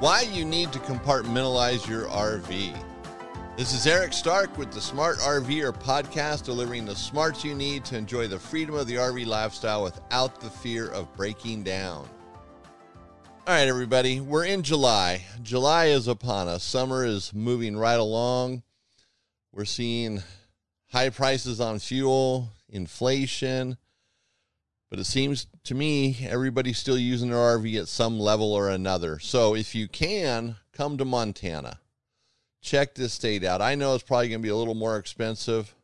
Why 0.00 0.20
you 0.20 0.44
need 0.44 0.72
to 0.74 0.78
compartmentalize 0.78 1.88
your 1.88 2.04
RV. 2.04 2.72
This 3.56 3.74
is 3.74 3.84
Eric 3.84 4.12
Stark 4.12 4.56
with 4.56 4.70
the 4.70 4.80
Smart 4.80 5.18
RVer 5.18 5.76
podcast, 5.76 6.44
delivering 6.44 6.84
the 6.84 6.94
smarts 6.94 7.44
you 7.44 7.52
need 7.52 7.84
to 7.86 7.96
enjoy 7.96 8.28
the 8.28 8.38
freedom 8.38 8.76
of 8.76 8.86
the 8.86 8.94
RV 8.94 9.26
lifestyle 9.26 9.82
without 9.82 10.40
the 10.40 10.50
fear 10.50 10.88
of 10.90 11.12
breaking 11.16 11.64
down. 11.64 12.08
All 13.44 13.54
right, 13.54 13.66
everybody, 13.66 14.20
we're 14.20 14.44
in 14.44 14.62
July. 14.62 15.24
July 15.42 15.86
is 15.86 16.06
upon 16.06 16.46
us. 16.46 16.62
Summer 16.62 17.04
is 17.04 17.34
moving 17.34 17.76
right 17.76 17.98
along. 17.98 18.62
We're 19.50 19.64
seeing 19.64 20.22
high 20.92 21.10
prices 21.10 21.60
on 21.60 21.80
fuel, 21.80 22.50
inflation, 22.68 23.76
but 24.90 24.98
it 24.98 25.04
seems 25.04 25.46
to 25.64 25.74
me 25.74 26.18
everybody's 26.28 26.78
still 26.78 26.98
using 26.98 27.30
their 27.30 27.38
RV 27.38 27.80
at 27.80 27.88
some 27.88 28.18
level 28.18 28.52
or 28.52 28.68
another. 28.68 29.18
So 29.18 29.54
if 29.54 29.74
you 29.74 29.88
can, 29.88 30.56
come 30.72 30.96
to 30.98 31.04
Montana. 31.04 31.80
Check 32.60 32.94
this 32.94 33.12
state 33.12 33.44
out. 33.44 33.60
I 33.60 33.74
know 33.74 33.94
it's 33.94 34.04
probably 34.04 34.28
going 34.28 34.40
to 34.40 34.46
be 34.46 34.48
a 34.48 34.56
little 34.56 34.74
more 34.74 34.96
expensive, 34.96 35.74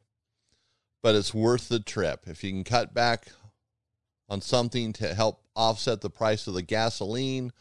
but 1.03 1.15
it's 1.15 1.35
worth 1.35 1.69
the 1.69 1.81
trip. 1.81 2.25
If 2.27 2.43
you 2.43 2.51
can 2.51 2.65
cut 2.65 2.95
back 2.95 3.29
on 4.29 4.41
something 4.41 4.93
to 4.95 5.15
help 5.15 5.43
offset 5.55 6.01
the 6.01 6.11
price 6.11 6.47
of 6.47 6.55
the 6.55 6.62
gasoline 6.62 7.53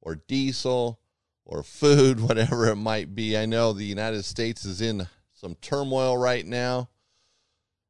or 0.00 0.16
diesel 0.26 0.98
or 1.44 1.62
food, 1.62 2.20
whatever 2.28 2.66
it 2.68 2.76
might 2.76 3.14
be. 3.14 3.36
I 3.36 3.46
know 3.46 3.72
the 3.72 3.84
United 3.84 4.24
States 4.24 4.64
is 4.64 4.80
in 4.80 5.06
some 5.32 5.54
turmoil 5.56 6.16
right 6.16 6.44
now. 6.44 6.88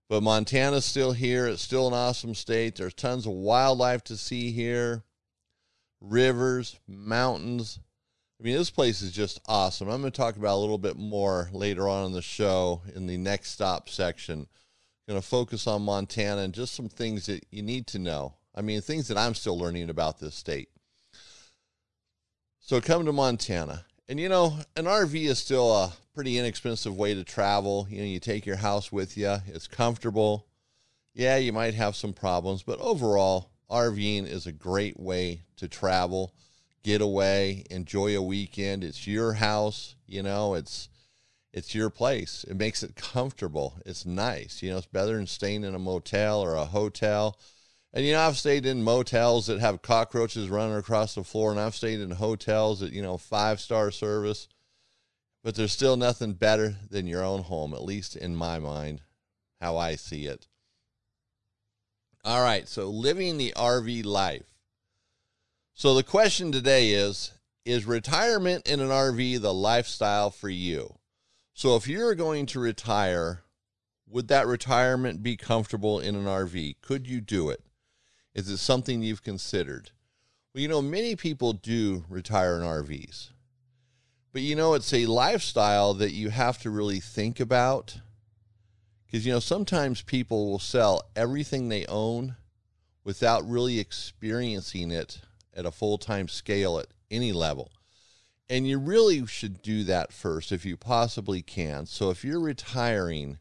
But 0.09 0.23
Montana's 0.23 0.85
still 0.85 1.13
here. 1.13 1.47
It's 1.47 1.63
still 1.63 1.89
an 1.89 1.95
awesome 1.95 2.35
state. 2.35 2.77
There's 2.77 2.95
tons 2.95 3.27
of 3.27 3.33
wildlife 3.33 4.05
to 4.05 4.17
see 4.17 4.53
here, 4.53 5.03
rivers, 6.01 6.79
mountains. 6.87 7.81
I 8.39 8.45
mean, 8.45 8.57
this 8.57 8.71
place 8.71 9.03
is 9.03 9.13
just 9.13 9.41
awesome. 9.47 9.89
I'm 9.89 10.01
going 10.01 10.13
to 10.13 10.17
talk 10.17 10.37
about 10.37 10.57
a 10.57 10.61
little 10.61 10.79
bit 10.79 10.97
more 10.97 11.49
later 11.53 11.89
on 11.89 12.07
in 12.07 12.13
the 12.13 12.23
show 12.23 12.83
in 12.95 13.07
the 13.07 13.17
next 13.17 13.51
stop 13.51 13.89
section. 13.89 14.41
I'm 14.41 15.13
going 15.13 15.21
to 15.21 15.27
focus 15.27 15.67
on 15.67 15.83
Montana 15.83 16.43
and 16.43 16.55
just 16.55 16.75
some 16.75 16.89
things 16.89 17.27
that 17.27 17.45
you 17.51 17.63
need 17.63 17.87
to 17.89 17.99
know. 17.99 18.35
I 18.55 18.63
mean, 18.63 18.81
things 18.83 19.09
that 19.09 19.19
I'm 19.19 19.35
still 19.35 19.59
learning 19.59 19.91
about 19.91 20.21
this 20.21 20.35
state. 20.35 20.69
So 22.61 22.81
come 22.81 23.07
to 23.07 23.13
Montana. 23.13 23.85
And 24.09 24.21
you 24.21 24.29
know, 24.29 24.59
an 24.77 24.85
RV 24.85 25.15
is 25.15 25.41
still 25.41 25.75
a 25.75 25.93
pretty 26.15 26.39
inexpensive 26.39 26.97
way 26.97 27.15
to 27.15 27.25
travel. 27.25 27.89
You 27.91 27.99
know, 27.99 28.05
you 28.05 28.21
take 28.21 28.47
your 28.47 28.57
house 28.57 28.93
with 28.93 29.17
you, 29.17 29.39
it's 29.49 29.67
comfortable. 29.67 30.47
Yeah, 31.13 31.39
you 31.39 31.53
might 31.53 31.75
have 31.75 31.97
some 31.97 32.13
problems, 32.13 32.63
but 32.63 32.79
overall, 32.79 33.51
RVing 33.69 34.29
is 34.29 34.47
a 34.47 34.53
great 34.53 35.01
way 35.01 35.43
to 35.57 35.67
travel, 35.67 36.35
get 36.85 37.01
away, 37.01 37.65
enjoy 37.69 38.17
a 38.17 38.23
weekend. 38.23 38.85
It's 38.85 39.09
your 39.09 39.33
house, 39.33 39.97
you 40.07 40.23
know, 40.23 40.55
it's 40.55 40.89
it's 41.53 41.75
your 41.75 41.91
place. 41.91 42.45
It 42.47 42.57
makes 42.57 42.83
it 42.83 42.97
comfortable. 42.97 43.79
It's 43.87 44.05
nice. 44.05 44.63
You 44.63 44.71
know, 44.71 44.77
it's 44.77 44.87
better 44.87 45.17
than 45.17 45.27
staying 45.27 45.65
in 45.65 45.75
a 45.75 45.79
motel 45.79 46.43
or 46.43 46.55
a 46.55 46.67
hotel. 46.67 47.39
And 47.97 48.05
you 48.05 48.13
know, 48.13 48.21
I've 48.21 48.37
stayed 48.37 48.67
in 48.67 48.83
motels 48.83 49.47
that 49.47 49.59
have 49.61 49.81
cockroaches 49.81 50.51
running 50.51 50.77
across 50.77 51.15
the 51.15 51.25
floor, 51.25 51.51
and 51.51 51.59
I've 51.59 51.75
stayed 51.75 51.99
in 52.01 52.11
hotels 52.11 52.81
that, 52.81 52.93
you 52.93 53.01
know, 53.01 53.17
five 53.17 53.59
star 53.59 53.91
service. 53.91 54.49
But 55.43 55.55
there's 55.55 55.73
still 55.73 55.97
nothing 55.97 56.35
better 56.35 56.77
than 56.91 57.07
your 57.07 57.25
own 57.25 57.45
home, 57.45 57.73
at 57.73 57.83
least 57.83 58.15
in 58.15 58.37
my 58.37 58.59
mind, 58.59 59.01
how 59.63 59.79
I 59.79 59.97
see 59.97 60.27
it. 60.27 60.47
All 62.23 62.43
right, 62.43 62.69
so 62.69 62.91
living 62.91 63.39
the 63.39 63.55
RV 63.57 64.05
life. 64.05 64.45
So 65.73 65.95
the 65.95 66.03
question 66.03 66.53
today 66.53 66.91
is 66.91 67.33
Is 67.65 67.87
retirement 67.87 68.69
in 68.69 68.81
an 68.81 68.91
RV 68.91 69.41
the 69.41 69.55
lifestyle 69.55 70.31
for 70.31 70.51
you? 70.51 70.99
So 71.55 71.77
if 71.77 71.89
you're 71.89 72.15
going 72.15 72.45
to 72.45 72.61
retire, 72.61 73.45
would 74.07 74.29
that 74.29 74.47
retirement 74.47 75.23
be 75.23 75.39
comfortable 75.39 75.99
in 75.99 76.15
an 76.15 76.27
RV? 76.27 76.77
Could 76.83 77.07
you 77.07 77.23
do 77.23 77.49
it? 77.49 77.63
Is 78.37 78.51
it 78.51 78.59
something 78.59 79.03
you've 79.03 79.23
considered? 79.23 79.93
Well, 80.53 80.61
you 80.61 80.69
know, 80.69 80.83
many 80.83 81.17
people 81.17 81.55
do 81.55 82.05
retire 82.11 82.57
in 82.57 82.63
RVs, 82.63 83.31
but 84.31 84.43
you 84.43 84.55
know, 84.55 84.75
it's 84.75 84.93
a 84.93 85.07
lifestyle 85.07 85.95
that 85.95 86.13
you 86.13 86.29
have 86.29 86.59
to 86.59 86.71
really 86.71 87.01
think 87.01 87.41
about. 87.41 87.99
Because, 89.07 89.25
you 89.25 89.33
know, 89.33 89.41
sometimes 89.41 90.03
people 90.03 90.51
will 90.51 90.59
sell 90.59 91.09
everything 91.17 91.71
they 91.71 91.87
own 91.87 92.37
without 93.05 93.49
really 93.49 93.79
experiencing 93.79 94.91
it 94.91 95.23
at 95.55 95.65
a 95.65 95.71
full 95.71 95.97
time 95.97 96.29
scale 96.29 96.79
at 96.79 96.89
any 97.11 97.33
level. 97.33 97.73
And 98.51 98.69
you 98.69 98.79
really 98.79 99.25
should 99.27 99.63
do 99.63 99.83
that 99.85 100.13
first 100.13 100.53
if 100.53 100.67
you 100.67 100.77
possibly 100.77 101.41
can. 101.41 101.87
So 101.87 102.11
if 102.11 102.23
you're 102.23 102.41
retiring, 102.41 103.39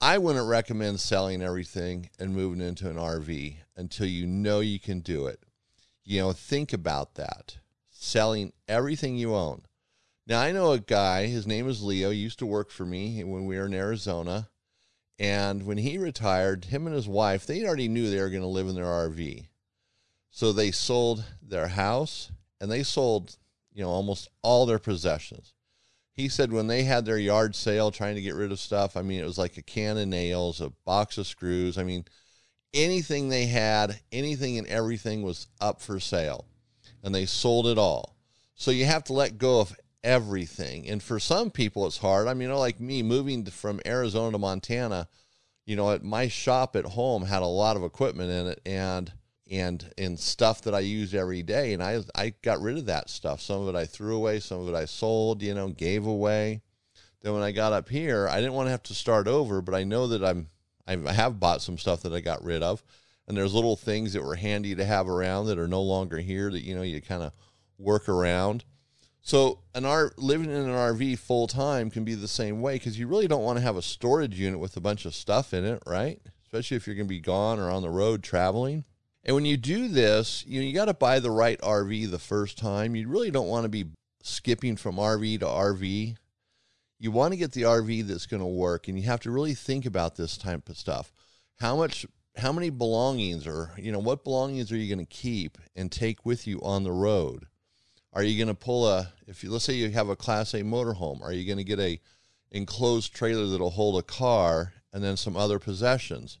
I 0.00 0.18
wouldn't 0.18 0.46
recommend 0.46 1.00
selling 1.00 1.42
everything 1.42 2.10
and 2.18 2.34
moving 2.34 2.60
into 2.60 2.90
an 2.90 2.96
RV 2.96 3.56
until 3.76 4.06
you 4.06 4.26
know 4.26 4.60
you 4.60 4.78
can 4.78 5.00
do 5.00 5.26
it. 5.26 5.42
You 6.04 6.20
know, 6.20 6.32
think 6.32 6.74
about 6.74 7.14
that. 7.14 7.56
Selling 7.88 8.52
everything 8.68 9.16
you 9.16 9.34
own. 9.34 9.62
Now, 10.26 10.40
I 10.40 10.52
know 10.52 10.72
a 10.72 10.78
guy, 10.78 11.26
his 11.26 11.46
name 11.46 11.66
is 11.68 11.82
Leo, 11.82 12.10
used 12.10 12.38
to 12.40 12.46
work 12.46 12.70
for 12.70 12.84
me 12.84 13.24
when 13.24 13.46
we 13.46 13.56
were 13.56 13.66
in 13.66 13.74
Arizona. 13.74 14.50
And 15.18 15.64
when 15.64 15.78
he 15.78 15.96
retired, 15.96 16.66
him 16.66 16.86
and 16.86 16.94
his 16.94 17.08
wife, 17.08 17.46
they 17.46 17.64
already 17.64 17.88
knew 17.88 18.10
they 18.10 18.20
were 18.20 18.28
going 18.28 18.42
to 18.42 18.48
live 18.48 18.68
in 18.68 18.74
their 18.74 18.84
RV. 18.84 19.46
So 20.30 20.52
they 20.52 20.72
sold 20.72 21.24
their 21.40 21.68
house 21.68 22.30
and 22.60 22.70
they 22.70 22.82
sold, 22.82 23.38
you 23.72 23.82
know, 23.82 23.88
almost 23.88 24.28
all 24.42 24.66
their 24.66 24.78
possessions 24.78 25.54
he 26.16 26.28
said 26.30 26.50
when 26.50 26.66
they 26.66 26.82
had 26.82 27.04
their 27.04 27.18
yard 27.18 27.54
sale 27.54 27.90
trying 27.90 28.14
to 28.14 28.22
get 28.22 28.34
rid 28.34 28.50
of 28.50 28.58
stuff, 28.58 28.96
I 28.96 29.02
mean, 29.02 29.20
it 29.20 29.26
was 29.26 29.38
like 29.38 29.58
a 29.58 29.62
can 29.62 29.98
of 29.98 30.08
nails, 30.08 30.62
a 30.62 30.70
box 30.86 31.18
of 31.18 31.26
screws. 31.26 31.76
I 31.76 31.84
mean, 31.84 32.06
anything 32.72 33.28
they 33.28 33.46
had, 33.46 34.00
anything 34.10 34.56
and 34.56 34.66
everything 34.66 35.22
was 35.22 35.46
up 35.60 35.82
for 35.82 36.00
sale. 36.00 36.46
And 37.02 37.14
they 37.14 37.26
sold 37.26 37.66
it 37.66 37.78
all. 37.78 38.16
So 38.54 38.70
you 38.70 38.86
have 38.86 39.04
to 39.04 39.12
let 39.12 39.36
go 39.36 39.60
of 39.60 39.76
everything. 40.02 40.88
And 40.88 41.02
for 41.02 41.20
some 41.20 41.50
people, 41.50 41.86
it's 41.86 41.98
hard. 41.98 42.28
I 42.28 42.32
mean, 42.32 42.42
you 42.42 42.48
know, 42.48 42.58
like 42.58 42.80
me 42.80 43.02
moving 43.02 43.44
from 43.44 43.80
Arizona 43.84 44.32
to 44.32 44.38
Montana, 44.38 45.08
you 45.66 45.76
know, 45.76 45.92
at 45.92 46.02
my 46.02 46.28
shop 46.28 46.76
at 46.76 46.86
home 46.86 47.24
had 47.24 47.42
a 47.42 47.46
lot 47.46 47.76
of 47.76 47.84
equipment 47.84 48.30
in 48.30 48.46
it. 48.46 48.60
And 48.64 49.12
and 49.50 49.92
and 49.96 50.18
stuff 50.18 50.62
that 50.62 50.74
I 50.74 50.80
use 50.80 51.14
every 51.14 51.42
day. 51.42 51.72
And 51.72 51.82
I 51.82 52.00
I 52.14 52.34
got 52.42 52.60
rid 52.60 52.78
of 52.78 52.86
that 52.86 53.10
stuff. 53.10 53.40
Some 53.40 53.62
of 53.62 53.74
it 53.74 53.78
I 53.78 53.86
threw 53.86 54.16
away, 54.16 54.40
some 54.40 54.60
of 54.60 54.68
it 54.68 54.74
I 54.74 54.84
sold, 54.84 55.42
you 55.42 55.54
know, 55.54 55.68
gave 55.68 56.06
away. 56.06 56.62
Then 57.22 57.32
when 57.32 57.42
I 57.42 57.52
got 57.52 57.72
up 57.72 57.88
here, 57.88 58.28
I 58.28 58.36
didn't 58.36 58.54
want 58.54 58.66
to 58.66 58.72
have 58.72 58.82
to 58.84 58.94
start 58.94 59.26
over, 59.26 59.60
but 59.60 59.74
I 59.74 59.84
know 59.84 60.06
that 60.08 60.24
I'm 60.24 60.48
I 60.86 61.12
have 61.12 61.40
bought 61.40 61.62
some 61.62 61.78
stuff 61.78 62.02
that 62.02 62.12
I 62.12 62.20
got 62.20 62.44
rid 62.44 62.62
of. 62.62 62.84
And 63.26 63.36
there's 63.36 63.54
little 63.54 63.74
things 63.74 64.12
that 64.12 64.22
were 64.22 64.36
handy 64.36 64.76
to 64.76 64.84
have 64.84 65.08
around 65.08 65.46
that 65.46 65.58
are 65.58 65.66
no 65.66 65.82
longer 65.82 66.18
here 66.18 66.50
that 66.50 66.62
you 66.62 66.76
know 66.76 66.82
you 66.82 67.00
kind 67.00 67.22
of 67.22 67.32
work 67.78 68.08
around. 68.08 68.64
So 69.22 69.58
an 69.74 69.84
R 69.84 70.12
living 70.16 70.50
in 70.50 70.56
an 70.56 70.68
RV 70.68 71.18
full 71.18 71.48
time 71.48 71.90
can 71.90 72.04
be 72.04 72.14
the 72.14 72.28
same 72.28 72.60
way 72.62 72.76
because 72.76 72.98
you 72.98 73.08
really 73.08 73.26
don't 73.26 73.42
want 73.42 73.58
to 73.58 73.64
have 73.64 73.76
a 73.76 73.82
storage 73.82 74.38
unit 74.38 74.60
with 74.60 74.76
a 74.76 74.80
bunch 74.80 75.04
of 75.04 75.14
stuff 75.16 75.52
in 75.52 75.64
it, 75.64 75.82
right? 75.84 76.20
Especially 76.44 76.76
if 76.76 76.86
you're 76.86 76.94
going 76.94 77.08
to 77.08 77.14
be 77.14 77.18
gone 77.18 77.58
or 77.58 77.68
on 77.68 77.82
the 77.82 77.90
road 77.90 78.22
traveling. 78.22 78.84
And 79.26 79.34
when 79.34 79.44
you 79.44 79.56
do 79.56 79.88
this, 79.88 80.44
you 80.46 80.60
know, 80.60 80.66
you 80.66 80.72
got 80.72 80.84
to 80.84 80.94
buy 80.94 81.18
the 81.18 81.32
right 81.32 81.60
RV 81.60 82.10
the 82.12 82.18
first 82.18 82.56
time. 82.56 82.94
You 82.94 83.08
really 83.08 83.32
don't 83.32 83.48
want 83.48 83.64
to 83.64 83.68
be 83.68 83.86
skipping 84.22 84.76
from 84.76 84.96
RV 84.96 85.40
to 85.40 85.46
RV. 85.46 86.16
You 87.00 87.10
want 87.10 87.32
to 87.32 87.36
get 87.36 87.50
the 87.50 87.62
RV 87.62 88.06
that's 88.06 88.26
going 88.26 88.40
to 88.40 88.46
work, 88.46 88.86
and 88.86 88.96
you 88.96 89.04
have 89.06 89.20
to 89.20 89.32
really 89.32 89.54
think 89.54 89.84
about 89.84 90.14
this 90.14 90.38
type 90.38 90.68
of 90.68 90.78
stuff. 90.78 91.12
How 91.58 91.76
much, 91.76 92.06
how 92.36 92.52
many 92.52 92.70
belongings, 92.70 93.48
or 93.48 93.72
you 93.76 93.90
know, 93.90 93.98
what 93.98 94.22
belongings 94.22 94.70
are 94.70 94.76
you 94.76 94.94
going 94.94 95.04
to 95.04 95.12
keep 95.12 95.58
and 95.74 95.90
take 95.90 96.24
with 96.24 96.46
you 96.46 96.60
on 96.62 96.84
the 96.84 96.92
road? 96.92 97.46
Are 98.12 98.22
you 98.22 98.38
going 98.38 98.54
to 98.54 98.54
pull 98.54 98.88
a, 98.88 99.12
if 99.26 99.42
you 99.42 99.50
let's 99.50 99.64
say 99.64 99.74
you 99.74 99.90
have 99.90 100.08
a 100.08 100.16
Class 100.16 100.54
A 100.54 100.62
motorhome, 100.62 101.20
are 101.20 101.32
you 101.32 101.44
going 101.44 101.58
to 101.58 101.64
get 101.64 101.80
a 101.80 102.00
enclosed 102.52 103.12
trailer 103.12 103.46
that'll 103.46 103.70
hold 103.70 103.98
a 103.98 104.04
car 104.04 104.72
and 104.92 105.02
then 105.02 105.16
some 105.16 105.36
other 105.36 105.58
possessions? 105.58 106.38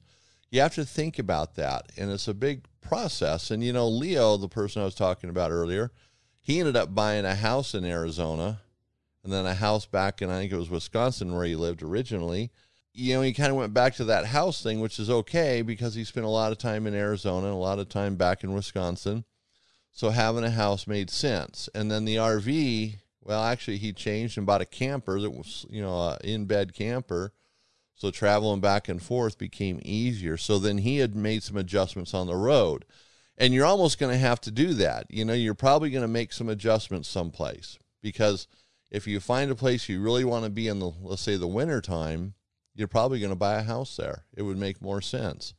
You 0.50 0.60
have 0.60 0.74
to 0.76 0.84
think 0.84 1.18
about 1.18 1.56
that, 1.56 1.90
and 1.96 2.10
it's 2.10 2.28
a 2.28 2.34
big 2.34 2.62
process. 2.88 3.50
And 3.50 3.62
you 3.62 3.72
know, 3.72 3.88
Leo, 3.88 4.36
the 4.36 4.48
person 4.48 4.82
I 4.82 4.84
was 4.84 4.94
talking 4.94 5.30
about 5.30 5.50
earlier, 5.50 5.90
he 6.40 6.60
ended 6.60 6.76
up 6.76 6.94
buying 6.94 7.24
a 7.24 7.34
house 7.34 7.74
in 7.74 7.84
Arizona 7.84 8.60
and 9.24 9.32
then 9.32 9.46
a 9.46 9.54
house 9.54 9.86
back 9.86 10.22
in 10.22 10.30
I 10.30 10.38
think 10.38 10.52
it 10.52 10.56
was 10.56 10.70
Wisconsin 10.70 11.34
where 11.34 11.44
he 11.44 11.56
lived 11.56 11.82
originally. 11.82 12.50
You 12.92 13.14
know, 13.14 13.22
he 13.22 13.32
kind 13.32 13.50
of 13.50 13.56
went 13.56 13.74
back 13.74 13.94
to 13.96 14.04
that 14.04 14.26
house 14.26 14.62
thing, 14.62 14.80
which 14.80 14.98
is 14.98 15.10
okay 15.10 15.60
because 15.62 15.94
he 15.94 16.04
spent 16.04 16.24
a 16.24 16.30
lot 16.30 16.52
of 16.52 16.58
time 16.58 16.86
in 16.86 16.94
Arizona 16.94 17.46
and 17.46 17.54
a 17.54 17.58
lot 17.58 17.78
of 17.78 17.88
time 17.88 18.16
back 18.16 18.42
in 18.42 18.54
Wisconsin. 18.54 19.24
So 19.92 20.10
having 20.10 20.44
a 20.44 20.50
house 20.50 20.86
made 20.86 21.10
sense. 21.10 21.68
And 21.74 21.90
then 21.90 22.04
the 22.04 22.16
RV, 22.16 22.96
well, 23.22 23.42
actually, 23.42 23.78
he 23.78 23.92
changed 23.92 24.38
and 24.38 24.46
bought 24.46 24.60
a 24.60 24.66
camper 24.66 25.20
that 25.20 25.30
was, 25.30 25.66
you 25.68 25.82
know, 25.82 26.10
an 26.10 26.18
in 26.22 26.44
bed 26.46 26.72
camper 26.72 27.32
so 27.96 28.10
traveling 28.10 28.60
back 28.60 28.88
and 28.88 29.02
forth 29.02 29.38
became 29.38 29.80
easier. 29.82 30.36
So 30.36 30.58
then 30.58 30.78
he 30.78 30.98
had 30.98 31.16
made 31.16 31.42
some 31.42 31.56
adjustments 31.56 32.12
on 32.12 32.26
the 32.26 32.36
road. 32.36 32.84
And 33.38 33.52
you're 33.52 33.66
almost 33.66 33.98
going 33.98 34.12
to 34.12 34.18
have 34.18 34.40
to 34.42 34.50
do 34.50 34.74
that. 34.74 35.06
You 35.08 35.24
know, 35.24 35.32
you're 35.32 35.54
probably 35.54 35.90
going 35.90 36.02
to 36.02 36.08
make 36.08 36.32
some 36.32 36.48
adjustments 36.48 37.08
someplace 37.08 37.78
because 38.02 38.48
if 38.90 39.06
you 39.06 39.18
find 39.18 39.50
a 39.50 39.54
place 39.54 39.88
you 39.88 40.00
really 40.00 40.24
want 40.24 40.44
to 40.44 40.50
be 40.50 40.68
in 40.68 40.78
the, 40.78 40.90
let's 41.02 41.22
say, 41.22 41.36
the 41.36 41.46
winter 41.46 41.80
time, 41.80 42.34
you're 42.74 42.86
probably 42.86 43.18
going 43.18 43.30
to 43.32 43.36
buy 43.36 43.54
a 43.54 43.62
house 43.62 43.96
there. 43.96 44.24
It 44.34 44.42
would 44.42 44.58
make 44.58 44.82
more 44.82 45.00
sense. 45.00 45.54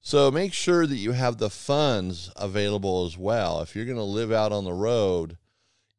So 0.00 0.30
make 0.30 0.52
sure 0.52 0.86
that 0.86 0.96
you 0.96 1.12
have 1.12 1.36
the 1.36 1.50
funds 1.50 2.30
available 2.36 3.04
as 3.06 3.18
well. 3.18 3.60
If 3.60 3.76
you're 3.76 3.84
going 3.84 3.96
to 3.98 4.02
live 4.02 4.32
out 4.32 4.52
on 4.52 4.64
the 4.64 4.72
road 4.72 5.36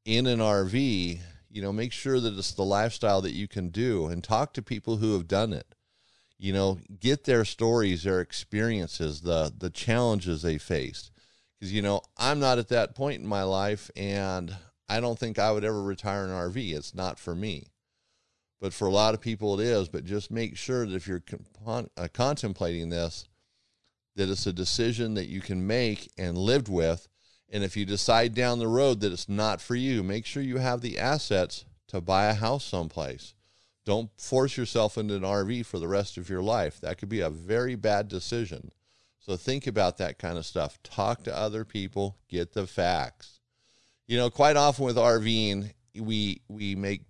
in 0.06 0.25
an 0.25 0.39
RV, 0.39 1.19
you 1.57 1.63
know, 1.63 1.74
make 1.74 1.92
sure 1.92 2.19
that 2.19 2.38
it's 2.38 2.54
the 2.54 2.63
lifestyle 2.63 3.19
that 3.19 3.33
you 3.33 3.48
can 3.48 3.69
do 3.69 4.06
and 4.06 4.24
talk 4.24 4.54
to 4.54 4.62
people 4.62 4.98
who 4.98 5.13
have 5.13 5.27
done 5.27 5.54
it. 5.54 5.74
You 6.38 6.54
know, 6.54 6.77
get 7.00 7.24
their 7.24 7.44
stories, 7.45 8.04
their 8.04 8.21
experiences, 8.21 9.21
the 9.21 9.51
the 9.57 9.71
challenges 9.71 10.44
they 10.44 10.59
faced. 10.59 11.09
Cuz 11.59 11.74
you 11.74 11.81
know, 11.81 12.01
I'm 12.15 12.39
not 12.39 12.59
at 12.59 12.68
that 12.68 12.94
point 12.94 13.24
in 13.24 13.27
my 13.27 13.42
life 13.42 13.89
and 13.95 14.56
I 14.88 15.00
don't 15.00 15.18
think 15.18 15.39
I 15.39 15.51
would 15.51 15.63
ever 15.63 15.81
retire 15.81 16.25
an 16.25 16.30
RV. 16.30 16.75
It's 16.77 16.94
not 16.94 17.18
for 17.18 17.33
me. 17.33 17.71
But 18.62 18.71
for 18.71 18.88
a 18.88 18.92
lot 18.92 19.15
of 19.15 19.19
people 19.21 19.59
it 19.59 19.65
is, 19.65 19.89
but 19.89 20.06
just 20.06 20.30
make 20.30 20.57
sure 20.57 20.86
that 20.86 20.94
if 20.94 21.07
you're 21.07 21.24
con- 21.65 21.89
uh, 21.98 22.07
contemplating 22.13 22.89
this 22.89 23.27
that 24.15 24.30
it's 24.30 24.45
a 24.45 24.54
decision 24.54 25.15
that 25.15 25.27
you 25.27 25.42
can 25.42 25.65
make 25.65 26.12
and 26.19 26.38
lived 26.38 26.69
with 26.69 27.07
and 27.49 27.63
if 27.63 27.77
you 27.77 27.85
decide 27.85 28.33
down 28.33 28.59
the 28.59 28.67
road 28.67 28.99
that 29.01 29.11
it's 29.11 29.29
not 29.29 29.61
for 29.61 29.75
you, 29.75 30.03
make 30.03 30.25
sure 30.25 30.44
you 30.44 30.57
have 30.57 30.81
the 30.81 30.99
assets 30.99 31.65
to 31.88 32.01
buy 32.01 32.25
a 32.25 32.33
house 32.33 32.65
someplace. 32.65 33.33
Don't 33.85 34.09
force 34.19 34.57
yourself 34.57 34.97
into 34.97 35.15
an 35.15 35.21
RV 35.21 35.65
for 35.65 35.79
the 35.79 35.88
rest 35.88 36.17
of 36.17 36.29
your 36.29 36.41
life. 36.41 36.81
That 36.81 36.97
could 36.97 37.07
be 37.07 37.21
a 37.21 37.29
very 37.29 37.75
bad 37.75 38.09
decision. 38.09 38.71
So 39.19 39.38
think 39.38 39.65
about 39.65 39.97
that 39.97 40.19
kind 40.19 40.38
of 40.38 40.45
stuff. 40.45 40.81
Talk 40.83 41.23
to 41.23 41.35
other 41.35 41.63
people, 41.63 42.17
get 42.27 42.53
the 42.53 42.67
facts. 42.67 43.39
You 44.05 44.17
know, 44.17 44.29
quite 44.29 44.57
often 44.57 44.85
with 44.85 44.97
RVing, 44.97 45.71
we 45.97 46.41
we 46.49 46.75
make 46.75 47.01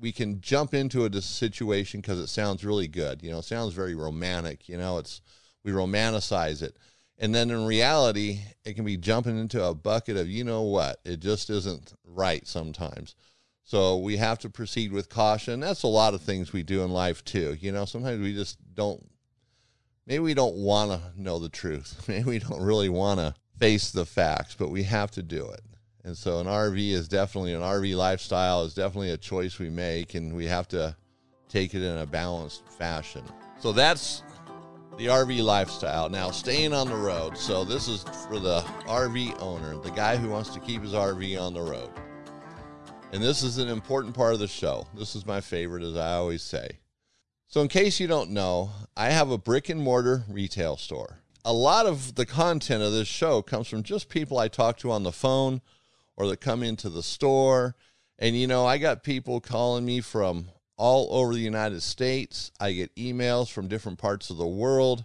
we 0.00 0.12
can 0.12 0.40
jump 0.40 0.74
into 0.74 1.04
a 1.04 1.22
situation 1.22 2.00
because 2.00 2.18
it 2.18 2.28
sounds 2.28 2.64
really 2.64 2.88
good. 2.88 3.22
You 3.22 3.30
know, 3.30 3.38
it 3.38 3.44
sounds 3.44 3.74
very 3.74 3.94
romantic. 3.94 4.68
You 4.68 4.76
know, 4.76 4.98
it's 4.98 5.20
we 5.64 5.72
romanticize 5.72 6.62
it 6.62 6.76
and 7.18 7.34
then 7.34 7.50
in 7.50 7.66
reality, 7.66 8.40
it 8.64 8.74
can 8.74 8.84
be 8.84 8.96
jumping 8.96 9.38
into 9.38 9.62
a 9.64 9.74
bucket 9.74 10.16
of, 10.16 10.28
you 10.28 10.44
know 10.44 10.62
what, 10.62 11.00
it 11.04 11.20
just 11.20 11.50
isn't 11.50 11.94
right 12.04 12.46
sometimes. 12.46 13.16
So 13.64 13.98
we 13.98 14.16
have 14.16 14.38
to 14.40 14.48
proceed 14.48 14.92
with 14.92 15.08
caution. 15.08 15.60
That's 15.60 15.82
a 15.82 15.88
lot 15.88 16.14
of 16.14 16.22
things 16.22 16.52
we 16.52 16.62
do 16.62 16.82
in 16.82 16.90
life 16.90 17.24
too. 17.24 17.56
You 17.60 17.72
know, 17.72 17.84
sometimes 17.84 18.20
we 18.22 18.32
just 18.32 18.56
don't, 18.74 19.04
maybe 20.06 20.20
we 20.20 20.34
don't 20.34 20.56
want 20.56 20.92
to 20.92 21.20
know 21.20 21.38
the 21.38 21.50
truth. 21.50 22.04
Maybe 22.08 22.24
we 22.24 22.38
don't 22.38 22.62
really 22.62 22.88
want 22.88 23.20
to 23.20 23.34
face 23.58 23.90
the 23.90 24.06
facts, 24.06 24.54
but 24.58 24.70
we 24.70 24.84
have 24.84 25.10
to 25.12 25.22
do 25.22 25.50
it. 25.50 25.60
And 26.04 26.16
so 26.16 26.38
an 26.38 26.46
RV 26.46 26.92
is 26.92 27.08
definitely, 27.08 27.52
an 27.52 27.60
RV 27.60 27.94
lifestyle 27.94 28.64
is 28.64 28.72
definitely 28.72 29.10
a 29.10 29.18
choice 29.18 29.58
we 29.58 29.68
make, 29.68 30.14
and 30.14 30.34
we 30.34 30.46
have 30.46 30.68
to 30.68 30.96
take 31.50 31.74
it 31.74 31.82
in 31.82 31.98
a 31.98 32.06
balanced 32.06 32.66
fashion. 32.70 33.22
So 33.58 33.72
that's 33.72 34.22
the 34.98 35.06
RV 35.06 35.44
lifestyle. 35.44 36.08
Now, 36.10 36.32
staying 36.32 36.74
on 36.74 36.88
the 36.88 36.96
road. 36.96 37.38
So, 37.38 37.64
this 37.64 37.86
is 37.86 38.02
for 38.28 38.40
the 38.40 38.62
RV 38.86 39.40
owner, 39.40 39.76
the 39.78 39.92
guy 39.92 40.16
who 40.16 40.28
wants 40.28 40.50
to 40.50 40.60
keep 40.60 40.82
his 40.82 40.92
RV 40.92 41.40
on 41.40 41.54
the 41.54 41.62
road. 41.62 41.90
And 43.12 43.22
this 43.22 43.44
is 43.44 43.58
an 43.58 43.68
important 43.68 44.14
part 44.14 44.34
of 44.34 44.40
the 44.40 44.48
show. 44.48 44.86
This 44.94 45.14
is 45.14 45.24
my 45.24 45.40
favorite, 45.40 45.84
as 45.84 45.96
I 45.96 46.14
always 46.14 46.42
say. 46.42 46.80
So, 47.46 47.62
in 47.62 47.68
case 47.68 48.00
you 48.00 48.08
don't 48.08 48.30
know, 48.30 48.70
I 48.96 49.10
have 49.10 49.30
a 49.30 49.38
brick 49.38 49.68
and 49.68 49.80
mortar 49.80 50.24
retail 50.28 50.76
store. 50.76 51.20
A 51.44 51.52
lot 51.52 51.86
of 51.86 52.16
the 52.16 52.26
content 52.26 52.82
of 52.82 52.92
this 52.92 53.08
show 53.08 53.40
comes 53.40 53.68
from 53.68 53.84
just 53.84 54.08
people 54.08 54.36
I 54.36 54.48
talk 54.48 54.78
to 54.78 54.90
on 54.90 55.04
the 55.04 55.12
phone 55.12 55.62
or 56.16 56.26
that 56.26 56.40
come 56.40 56.64
into 56.64 56.90
the 56.90 57.04
store. 57.04 57.76
And, 58.18 58.36
you 58.36 58.48
know, 58.48 58.66
I 58.66 58.78
got 58.78 59.04
people 59.04 59.40
calling 59.40 59.86
me 59.86 60.00
from 60.00 60.48
all 60.78 61.08
over 61.10 61.34
the 61.34 61.40
United 61.40 61.82
States. 61.82 62.50
I 62.58 62.72
get 62.72 62.94
emails 62.96 63.50
from 63.50 63.68
different 63.68 63.98
parts 63.98 64.30
of 64.30 64.38
the 64.38 64.46
world. 64.46 65.04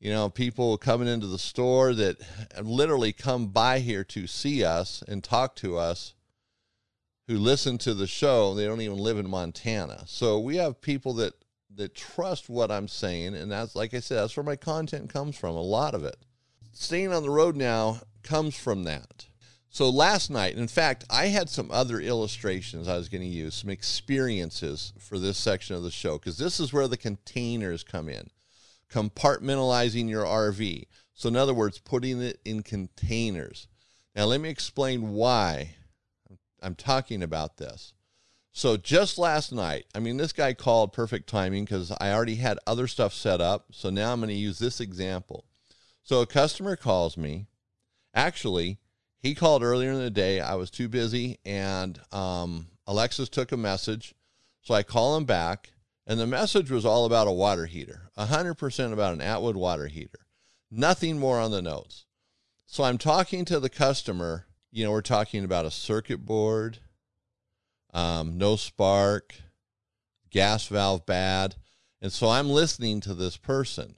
You 0.00 0.10
know, 0.10 0.28
people 0.28 0.78
coming 0.78 1.08
into 1.08 1.26
the 1.26 1.38
store 1.38 1.94
that 1.94 2.18
literally 2.62 3.12
come 3.12 3.48
by 3.48 3.80
here 3.80 4.04
to 4.04 4.26
see 4.26 4.64
us 4.64 5.02
and 5.06 5.22
talk 5.22 5.56
to 5.56 5.76
us 5.76 6.14
who 7.26 7.38
listen 7.38 7.78
to 7.78 7.94
the 7.94 8.06
show. 8.06 8.54
They 8.54 8.66
don't 8.66 8.82
even 8.82 8.98
live 8.98 9.18
in 9.18 9.28
Montana. 9.28 10.04
So 10.06 10.38
we 10.38 10.56
have 10.56 10.80
people 10.80 11.14
that 11.14 11.34
that 11.76 11.94
trust 11.94 12.48
what 12.48 12.70
I'm 12.70 12.86
saying, 12.86 13.34
and 13.34 13.50
that's 13.50 13.74
like 13.74 13.94
I 13.94 14.00
said, 14.00 14.18
that's 14.18 14.36
where 14.36 14.44
my 14.44 14.56
content 14.56 15.10
comes 15.10 15.36
from. 15.36 15.56
A 15.56 15.60
lot 15.60 15.94
of 15.94 16.04
it. 16.04 16.16
Staying 16.72 17.12
on 17.12 17.22
the 17.22 17.30
road 17.30 17.56
now 17.56 18.00
comes 18.22 18.56
from 18.56 18.84
that. 18.84 19.26
So 19.74 19.90
last 19.90 20.30
night, 20.30 20.54
in 20.54 20.68
fact, 20.68 21.02
I 21.10 21.26
had 21.26 21.50
some 21.50 21.68
other 21.72 21.98
illustrations 21.98 22.86
I 22.86 22.96
was 22.96 23.08
going 23.08 23.22
to 23.22 23.26
use, 23.26 23.56
some 23.56 23.70
experiences 23.70 24.92
for 25.00 25.18
this 25.18 25.36
section 25.36 25.74
of 25.74 25.82
the 25.82 25.90
show, 25.90 26.16
because 26.16 26.38
this 26.38 26.60
is 26.60 26.72
where 26.72 26.86
the 26.86 26.96
containers 26.96 27.82
come 27.82 28.08
in, 28.08 28.30
compartmentalizing 28.88 30.08
your 30.08 30.24
RV. 30.24 30.84
So, 31.12 31.28
in 31.28 31.34
other 31.34 31.52
words, 31.52 31.80
putting 31.80 32.22
it 32.22 32.38
in 32.44 32.62
containers. 32.62 33.66
Now, 34.14 34.26
let 34.26 34.40
me 34.40 34.48
explain 34.48 35.10
why 35.10 35.74
I'm 36.62 36.76
talking 36.76 37.20
about 37.20 37.56
this. 37.56 37.94
So, 38.52 38.76
just 38.76 39.18
last 39.18 39.50
night, 39.50 39.86
I 39.92 39.98
mean, 39.98 40.18
this 40.18 40.32
guy 40.32 40.54
called 40.54 40.92
perfect 40.92 41.28
timing 41.28 41.64
because 41.64 41.90
I 42.00 42.12
already 42.12 42.36
had 42.36 42.60
other 42.64 42.86
stuff 42.86 43.12
set 43.12 43.40
up. 43.40 43.66
So, 43.72 43.90
now 43.90 44.12
I'm 44.12 44.20
going 44.20 44.28
to 44.28 44.36
use 44.36 44.60
this 44.60 44.78
example. 44.78 45.46
So, 46.04 46.20
a 46.20 46.26
customer 46.26 46.76
calls 46.76 47.16
me. 47.16 47.48
Actually, 48.14 48.78
he 49.24 49.34
called 49.34 49.62
earlier 49.62 49.90
in 49.90 50.00
the 50.00 50.10
day. 50.10 50.38
I 50.38 50.54
was 50.54 50.70
too 50.70 50.86
busy, 50.86 51.38
and 51.46 51.98
um, 52.12 52.66
Alexis 52.86 53.30
took 53.30 53.52
a 53.52 53.56
message. 53.56 54.14
So 54.60 54.74
I 54.74 54.82
call 54.82 55.16
him 55.16 55.24
back, 55.24 55.72
and 56.06 56.20
the 56.20 56.26
message 56.26 56.70
was 56.70 56.84
all 56.84 57.06
about 57.06 57.26
a 57.26 57.32
water 57.32 57.64
heater, 57.64 58.10
100% 58.18 58.92
about 58.92 59.14
an 59.14 59.22
Atwood 59.22 59.56
water 59.56 59.86
heater. 59.86 60.26
Nothing 60.70 61.18
more 61.18 61.40
on 61.40 61.52
the 61.52 61.62
notes. 61.62 62.04
So 62.66 62.84
I'm 62.84 62.98
talking 62.98 63.46
to 63.46 63.58
the 63.58 63.70
customer. 63.70 64.44
You 64.70 64.84
know, 64.84 64.90
we're 64.90 65.00
talking 65.00 65.42
about 65.42 65.64
a 65.64 65.70
circuit 65.70 66.26
board, 66.26 66.80
um, 67.94 68.36
no 68.36 68.56
spark, 68.56 69.34
gas 70.30 70.66
valve 70.66 71.06
bad. 71.06 71.54
And 72.02 72.12
so 72.12 72.28
I'm 72.28 72.50
listening 72.50 73.00
to 73.00 73.14
this 73.14 73.38
person. 73.38 73.96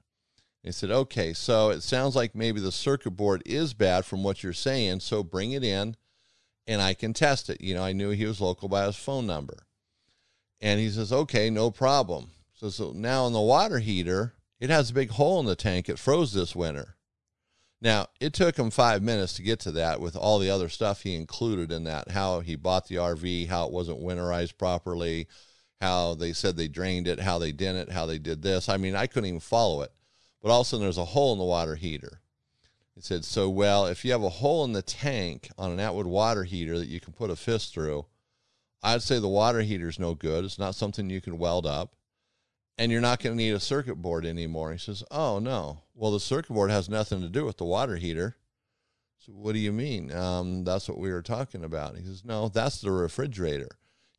He 0.66 0.72
said, 0.72 0.90
okay, 0.90 1.32
so 1.32 1.70
it 1.70 1.84
sounds 1.84 2.16
like 2.16 2.34
maybe 2.34 2.58
the 2.60 2.72
circuit 2.72 3.12
board 3.12 3.40
is 3.46 3.72
bad 3.72 4.04
from 4.04 4.24
what 4.24 4.42
you're 4.42 4.52
saying. 4.52 4.98
So 4.98 5.22
bring 5.22 5.52
it 5.52 5.62
in 5.62 5.94
and 6.66 6.82
I 6.82 6.92
can 6.92 7.12
test 7.12 7.48
it. 7.48 7.60
You 7.60 7.76
know, 7.76 7.84
I 7.84 7.92
knew 7.92 8.10
he 8.10 8.26
was 8.26 8.40
local 8.40 8.68
by 8.68 8.84
his 8.84 8.96
phone 8.96 9.28
number. 9.28 9.58
And 10.60 10.80
he 10.80 10.90
says, 10.90 11.12
okay, 11.12 11.50
no 11.50 11.70
problem. 11.70 12.30
So, 12.52 12.70
so 12.70 12.90
now 12.92 13.26
on 13.26 13.32
the 13.32 13.40
water 13.40 13.78
heater, 13.78 14.34
it 14.58 14.68
has 14.68 14.90
a 14.90 14.94
big 14.94 15.10
hole 15.10 15.38
in 15.38 15.46
the 15.46 15.54
tank. 15.54 15.88
It 15.88 16.00
froze 16.00 16.32
this 16.32 16.56
winter. 16.56 16.96
Now, 17.80 18.08
it 18.18 18.32
took 18.32 18.58
him 18.58 18.70
five 18.70 19.04
minutes 19.04 19.34
to 19.34 19.42
get 19.42 19.60
to 19.60 19.72
that 19.72 20.00
with 20.00 20.16
all 20.16 20.40
the 20.40 20.50
other 20.50 20.68
stuff 20.68 21.02
he 21.02 21.14
included 21.14 21.70
in 21.70 21.84
that 21.84 22.10
how 22.10 22.40
he 22.40 22.56
bought 22.56 22.88
the 22.88 22.96
RV, 22.96 23.46
how 23.46 23.66
it 23.66 23.72
wasn't 23.72 24.02
winterized 24.02 24.58
properly, 24.58 25.28
how 25.80 26.14
they 26.14 26.32
said 26.32 26.56
they 26.56 26.66
drained 26.66 27.06
it, 27.06 27.20
how 27.20 27.38
they 27.38 27.52
didn't, 27.52 27.92
how 27.92 28.06
they 28.06 28.18
did 28.18 28.42
this. 28.42 28.68
I 28.68 28.78
mean, 28.78 28.96
I 28.96 29.06
couldn't 29.06 29.28
even 29.28 29.38
follow 29.38 29.82
it 29.82 29.92
but 30.46 30.52
all 30.52 30.60
of 30.60 30.66
a 30.68 30.70
sudden 30.70 30.84
there's 30.84 30.96
a 30.96 31.04
hole 31.04 31.32
in 31.32 31.40
the 31.40 31.44
water 31.44 31.74
heater. 31.74 32.20
He 32.94 33.00
said, 33.00 33.24
so 33.24 33.50
well, 33.50 33.86
if 33.86 34.04
you 34.04 34.12
have 34.12 34.22
a 34.22 34.28
hole 34.28 34.64
in 34.64 34.74
the 34.74 34.80
tank 34.80 35.50
on 35.58 35.72
an 35.72 35.80
Atwood 35.80 36.06
water 36.06 36.44
heater 36.44 36.78
that 36.78 36.86
you 36.86 37.00
can 37.00 37.12
put 37.12 37.30
a 37.30 37.36
fist 37.36 37.74
through, 37.74 38.06
I'd 38.80 39.02
say 39.02 39.18
the 39.18 39.26
water 39.26 39.62
heater 39.62 39.88
is 39.88 39.98
no 39.98 40.14
good. 40.14 40.44
It's 40.44 40.56
not 40.56 40.76
something 40.76 41.10
you 41.10 41.20
can 41.20 41.38
weld 41.38 41.66
up. 41.66 41.96
And 42.78 42.92
you're 42.92 43.00
not 43.00 43.20
going 43.20 43.36
to 43.36 43.42
need 43.42 43.54
a 43.54 43.58
circuit 43.58 43.96
board 43.96 44.24
anymore. 44.24 44.70
He 44.70 44.78
says, 44.78 45.02
Oh, 45.10 45.40
no. 45.40 45.82
Well, 45.96 46.12
the 46.12 46.20
circuit 46.20 46.52
board 46.52 46.70
has 46.70 46.88
nothing 46.88 47.22
to 47.22 47.28
do 47.28 47.44
with 47.44 47.56
the 47.56 47.64
water 47.64 47.96
heater. 47.96 48.36
So, 49.18 49.32
what 49.32 49.54
do 49.54 49.58
you 49.58 49.72
mean? 49.72 50.12
Um, 50.12 50.62
that's 50.62 50.88
what 50.88 50.98
we 50.98 51.10
were 51.10 51.22
talking 51.22 51.64
about. 51.64 51.96
He 51.96 52.04
says, 52.04 52.24
No, 52.24 52.48
that's 52.50 52.80
the 52.80 52.92
refrigerator. 52.92 53.70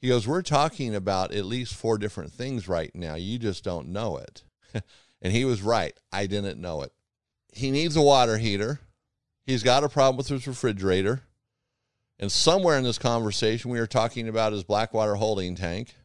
He 0.02 0.10
goes, 0.10 0.28
We're 0.28 0.42
talking 0.42 0.94
about 0.94 1.34
at 1.34 1.46
least 1.46 1.74
four 1.74 1.98
different 1.98 2.34
things 2.34 2.68
right 2.68 2.94
now. 2.94 3.16
You 3.16 3.40
just 3.40 3.64
don't 3.64 3.88
know 3.88 4.18
it. 4.18 4.44
And 5.22 5.34
he 5.34 5.46
was 5.46 5.62
right. 5.62 5.98
I 6.12 6.28
didn't 6.28 6.62
know 6.62 6.84
it. 6.84 6.92
He 7.52 7.72
needs 7.72 7.96
a 7.96 8.02
water 8.02 8.38
heater. 8.38 8.80
He's 9.46 9.64
got 9.64 9.84
a 9.84 9.90
problem 9.90 10.18
with 10.18 10.28
his 10.28 10.48
refrigerator. 10.48 11.24
And 12.20 12.32
somewhere 12.32 12.78
in 12.78 12.84
this 12.84 12.98
conversation, 12.98 13.72
we 13.72 13.80
were 13.80 13.88
talking 13.88 14.28
about 14.28 14.54
his 14.54 14.64
Blackwater 14.64 15.16
holding 15.16 15.56
tank. 15.56 15.96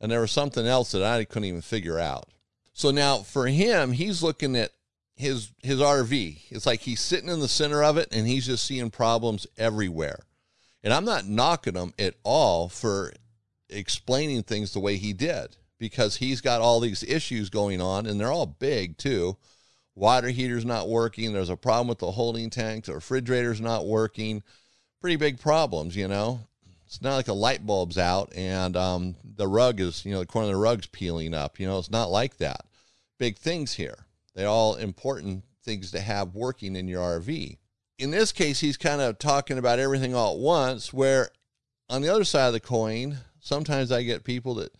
And 0.00 0.10
there 0.10 0.20
was 0.20 0.32
something 0.32 0.66
else 0.66 0.92
that 0.92 1.02
I 1.02 1.24
couldn't 1.24 1.48
even 1.48 1.60
figure 1.60 1.98
out. 1.98 2.28
So 2.72 2.90
now 2.90 3.18
for 3.18 3.46
him, 3.46 3.92
he's 3.92 4.22
looking 4.22 4.56
at 4.56 4.70
his 5.16 5.52
his 5.62 5.80
RV. 5.80 6.38
It's 6.48 6.64
like 6.64 6.80
he's 6.80 7.00
sitting 7.00 7.28
in 7.28 7.40
the 7.40 7.48
center 7.48 7.84
of 7.84 7.98
it 7.98 8.08
and 8.10 8.26
he's 8.26 8.46
just 8.46 8.64
seeing 8.64 8.90
problems 8.90 9.46
everywhere. 9.58 10.20
And 10.82 10.92
I'm 10.94 11.04
not 11.04 11.26
knocking 11.26 11.74
him 11.74 11.92
at 11.98 12.14
all 12.22 12.70
for 12.70 13.12
explaining 13.68 14.42
things 14.42 14.72
the 14.72 14.80
way 14.80 14.96
he 14.96 15.12
did 15.12 15.56
because 15.80 16.16
he's 16.16 16.42
got 16.42 16.60
all 16.60 16.78
these 16.78 17.02
issues 17.02 17.50
going 17.50 17.80
on 17.80 18.06
and 18.06 18.20
they're 18.20 18.30
all 18.30 18.46
big 18.46 18.96
too. 18.98 19.36
water 19.96 20.28
heater's 20.28 20.64
not 20.64 20.88
working, 20.88 21.32
there's 21.32 21.50
a 21.50 21.56
problem 21.56 21.88
with 21.88 21.98
the 21.98 22.12
holding 22.12 22.50
tank, 22.50 22.84
the 22.84 22.94
refrigerator's 22.94 23.60
not 23.60 23.86
working. 23.86 24.44
Pretty 25.00 25.16
big 25.16 25.40
problems, 25.40 25.96
you 25.96 26.06
know. 26.06 26.40
It's 26.86 27.00
not 27.00 27.16
like 27.16 27.28
a 27.28 27.32
light 27.32 27.66
bulb's 27.66 27.98
out 27.98 28.32
and 28.36 28.76
um, 28.76 29.16
the 29.24 29.48
rug 29.48 29.80
is, 29.80 30.04
you 30.04 30.12
know, 30.12 30.20
the 30.20 30.26
corner 30.26 30.48
of 30.48 30.52
the 30.52 30.60
rug's 30.60 30.86
peeling 30.86 31.34
up. 31.34 31.58
You 31.58 31.66
know, 31.66 31.78
it's 31.78 31.90
not 31.90 32.10
like 32.10 32.36
that. 32.36 32.66
Big 33.18 33.38
things 33.38 33.74
here. 33.74 34.06
They're 34.34 34.48
all 34.48 34.74
important 34.76 35.44
things 35.64 35.90
to 35.92 36.00
have 36.00 36.34
working 36.34 36.76
in 36.76 36.88
your 36.88 37.20
RV. 37.20 37.56
In 37.98 38.10
this 38.10 38.32
case, 38.32 38.60
he's 38.60 38.76
kind 38.76 39.00
of 39.00 39.18
talking 39.18 39.58
about 39.58 39.78
everything 39.78 40.14
all 40.14 40.34
at 40.34 40.40
once, 40.40 40.92
where 40.92 41.30
on 41.88 42.02
the 42.02 42.08
other 42.08 42.24
side 42.24 42.46
of 42.46 42.52
the 42.52 42.60
coin, 42.60 43.18
sometimes 43.40 43.92
I 43.92 44.02
get 44.02 44.24
people 44.24 44.54
that 44.54 44.72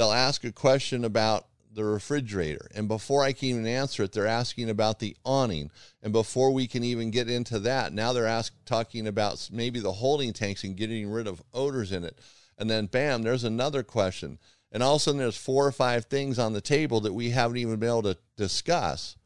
they'll 0.00 0.12
ask 0.12 0.44
a 0.44 0.52
question 0.52 1.04
about 1.04 1.46
the 1.74 1.84
refrigerator. 1.84 2.66
And 2.74 2.88
before 2.88 3.22
I 3.22 3.34
can 3.34 3.48
even 3.48 3.66
answer 3.66 4.02
it, 4.04 4.12
they're 4.12 4.26
asking 4.26 4.70
about 4.70 4.98
the 4.98 5.14
awning. 5.26 5.70
And 6.02 6.10
before 6.10 6.52
we 6.52 6.66
can 6.66 6.82
even 6.82 7.10
get 7.10 7.28
into 7.28 7.58
that, 7.60 7.92
now 7.92 8.14
they're 8.14 8.26
ask, 8.26 8.54
talking 8.64 9.06
about 9.06 9.50
maybe 9.52 9.78
the 9.78 9.92
holding 9.92 10.32
tanks 10.32 10.64
and 10.64 10.74
getting 10.74 11.10
rid 11.10 11.26
of 11.26 11.42
odors 11.52 11.92
in 11.92 12.04
it. 12.04 12.18
And 12.56 12.70
then, 12.70 12.86
bam, 12.86 13.22
there's 13.22 13.44
another 13.44 13.82
question. 13.82 14.38
And 14.72 14.82
all 14.82 14.94
of 14.94 15.00
a 15.00 15.04
sudden, 15.04 15.20
there's 15.20 15.36
four 15.36 15.66
or 15.66 15.72
five 15.72 16.06
things 16.06 16.38
on 16.38 16.54
the 16.54 16.62
table 16.62 17.00
that 17.00 17.12
we 17.12 17.28
haven't 17.30 17.58
even 17.58 17.76
been 17.76 17.90
able 17.90 18.02
to 18.04 18.16
discuss. 18.38 19.16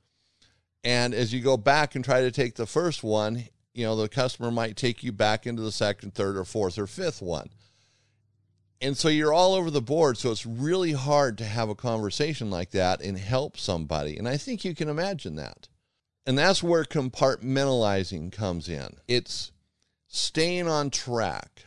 And 0.83 1.15
as 1.15 1.33
you 1.33 1.41
go 1.41 1.57
back 1.57 1.95
and 1.95 2.05
try 2.05 2.23
to 2.23 2.33
take 2.33 2.57
the 2.57 2.67
first 2.67 3.05
one, 3.05 3.45
you 3.75 3.85
know, 3.85 3.95
the 3.95 4.09
customer 4.09 4.51
might 4.51 4.77
take 4.77 5.05
you 5.05 5.13
back 5.13 5.47
into 5.47 5.63
the 5.63 5.71
second, 5.71 6.15
third, 6.15 6.37
or 6.37 6.45
fourth, 6.45 6.79
or 6.79 6.89
fifth 6.89 7.23
one. 7.23 7.51
And 8.81 8.97
so 8.97 9.09
you're 9.09 9.33
all 9.33 9.55
over 9.55 9.71
the 9.71 9.81
board. 9.81 10.19
So 10.19 10.31
it's 10.31 10.45
really 10.45 10.93
hard 10.93 11.39
to 11.39 11.45
have 11.45 11.69
a 11.69 11.75
conversation 11.75 12.51
like 12.51 12.71
that 12.73 13.01
and 13.01 13.19
help 13.19 13.57
somebody. 13.57 14.17
And 14.17 14.29
I 14.29 14.37
think 14.37 14.65
you 14.65 14.75
can 14.75 14.89
imagine 14.89 15.37
that. 15.37 15.69
And 16.27 16.39
that's 16.39 16.63
where 16.63 16.85
compartmentalizing 16.85 18.33
comes 18.33 18.69
in. 18.69 18.97
It's 19.07 19.53
staying 20.09 20.69
on 20.69 20.91
track. 20.91 21.65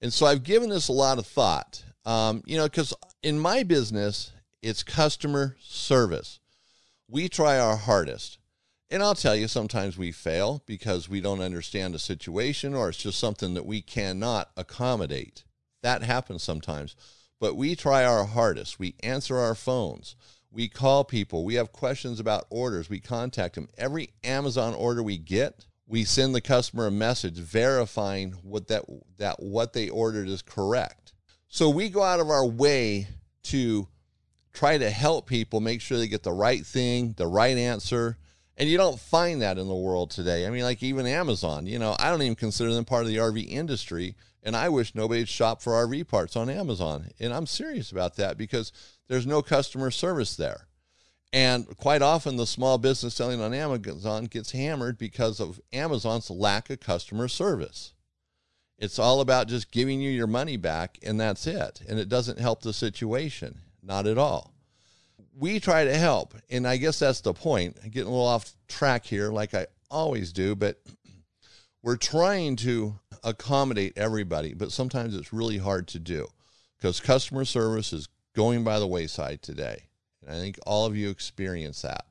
And 0.00 0.12
so 0.12 0.26
I've 0.26 0.42
given 0.42 0.70
this 0.70 0.88
a 0.88 0.92
lot 0.92 1.18
of 1.18 1.26
thought, 1.26 1.84
um, 2.04 2.42
you 2.46 2.56
know, 2.56 2.64
because 2.64 2.94
in 3.22 3.38
my 3.38 3.62
business, 3.62 4.32
it's 4.62 4.82
customer 4.82 5.56
service. 5.60 6.40
We 7.08 7.28
try 7.28 7.58
our 7.58 7.76
hardest. 7.76 8.38
And 8.90 9.02
I'll 9.02 9.14
tell 9.14 9.36
you, 9.36 9.46
sometimes 9.46 9.96
we 9.96 10.10
fail 10.10 10.62
because 10.66 11.08
we 11.08 11.20
don't 11.20 11.40
understand 11.40 11.94
a 11.94 11.98
situation 11.98 12.74
or 12.74 12.88
it's 12.88 12.98
just 12.98 13.18
something 13.18 13.54
that 13.54 13.66
we 13.66 13.82
cannot 13.82 14.50
accommodate. 14.56 15.44
That 15.82 16.02
happens 16.02 16.42
sometimes. 16.42 16.96
But 17.40 17.56
we 17.56 17.74
try 17.74 18.04
our 18.04 18.24
hardest. 18.24 18.78
We 18.78 18.94
answer 19.02 19.38
our 19.38 19.54
phones. 19.54 20.14
We 20.50 20.68
call 20.68 21.04
people. 21.04 21.44
We 21.44 21.54
have 21.54 21.72
questions 21.72 22.20
about 22.20 22.46
orders. 22.50 22.90
We 22.90 23.00
contact 23.00 23.54
them. 23.54 23.68
Every 23.78 24.10
Amazon 24.24 24.74
order 24.74 25.02
we 25.02 25.16
get, 25.16 25.64
we 25.86 26.04
send 26.04 26.34
the 26.34 26.40
customer 26.40 26.86
a 26.86 26.90
message 26.90 27.38
verifying 27.38 28.32
what 28.42 28.68
that, 28.68 28.84
that 29.18 29.42
what 29.42 29.72
they 29.72 29.88
ordered 29.88 30.28
is 30.28 30.42
correct. 30.42 31.12
So 31.48 31.70
we 31.70 31.88
go 31.88 32.02
out 32.02 32.20
of 32.20 32.30
our 32.30 32.46
way 32.46 33.08
to 33.44 33.88
try 34.52 34.76
to 34.76 34.90
help 34.90 35.26
people 35.26 35.60
make 35.60 35.80
sure 35.80 35.98
they 35.98 36.08
get 36.08 36.22
the 36.22 36.32
right 36.32 36.64
thing, 36.64 37.14
the 37.16 37.26
right 37.26 37.56
answer. 37.56 38.18
And 38.56 38.68
you 38.68 38.76
don't 38.76 39.00
find 39.00 39.42
that 39.42 39.58
in 39.58 39.66
the 39.66 39.74
world 39.74 40.10
today. 40.10 40.46
I 40.46 40.50
mean, 40.50 40.62
like 40.62 40.82
even 40.82 41.06
Amazon, 41.06 41.66
you 41.66 41.78
know, 41.78 41.96
I 41.98 42.10
don't 42.10 42.22
even 42.22 42.36
consider 42.36 42.74
them 42.74 42.84
part 42.84 43.02
of 43.02 43.08
the 43.08 43.16
RV 43.16 43.48
industry 43.48 44.14
and 44.42 44.56
I 44.56 44.68
wish 44.68 44.94
nobody'd 44.94 45.28
shop 45.28 45.62
for 45.62 45.72
RV 45.72 46.08
parts 46.08 46.36
on 46.36 46.48
Amazon. 46.48 47.10
And 47.18 47.32
I'm 47.32 47.46
serious 47.46 47.92
about 47.92 48.16
that 48.16 48.38
because 48.38 48.72
there's 49.08 49.26
no 49.26 49.42
customer 49.42 49.90
service 49.90 50.36
there. 50.36 50.66
And 51.32 51.76
quite 51.76 52.02
often, 52.02 52.36
the 52.36 52.46
small 52.46 52.78
business 52.78 53.14
selling 53.14 53.40
on 53.40 53.54
Amazon 53.54 54.24
gets 54.24 54.50
hammered 54.50 54.98
because 54.98 55.38
of 55.38 55.60
Amazon's 55.72 56.28
lack 56.28 56.70
of 56.70 56.80
customer 56.80 57.28
service. 57.28 57.92
It's 58.78 58.98
all 58.98 59.20
about 59.20 59.46
just 59.46 59.70
giving 59.70 60.00
you 60.00 60.10
your 60.10 60.26
money 60.26 60.56
back, 60.56 60.98
and 61.02 61.20
that's 61.20 61.46
it. 61.46 61.82
And 61.88 61.98
it 61.98 62.08
doesn't 62.08 62.40
help 62.40 62.62
the 62.62 62.72
situation, 62.72 63.58
not 63.82 64.06
at 64.06 64.18
all. 64.18 64.54
We 65.38 65.60
try 65.60 65.84
to 65.84 65.96
help, 65.96 66.34
and 66.50 66.66
I 66.66 66.78
guess 66.78 66.98
that's 66.98 67.20
the 67.20 67.34
point. 67.34 67.76
I'm 67.84 67.90
getting 67.90 68.08
a 68.08 68.10
little 68.10 68.26
off 68.26 68.52
track 68.66 69.04
here, 69.04 69.30
like 69.30 69.54
I 69.54 69.66
always 69.90 70.32
do, 70.32 70.56
but 70.56 70.80
we're 71.82 71.96
trying 71.96 72.56
to 72.56 72.98
accommodate 73.24 73.94
everybody, 73.96 74.54
but 74.54 74.72
sometimes 74.72 75.16
it's 75.16 75.32
really 75.32 75.58
hard 75.58 75.88
to 75.88 75.98
do 75.98 76.28
because 76.76 77.00
customer 77.00 77.44
service 77.44 77.92
is 77.92 78.08
going 78.34 78.64
by 78.64 78.78
the 78.78 78.86
wayside 78.86 79.42
today. 79.42 79.84
And 80.22 80.34
I 80.34 80.38
think 80.38 80.58
all 80.66 80.86
of 80.86 80.96
you 80.96 81.10
experience 81.10 81.82
that. 81.82 82.04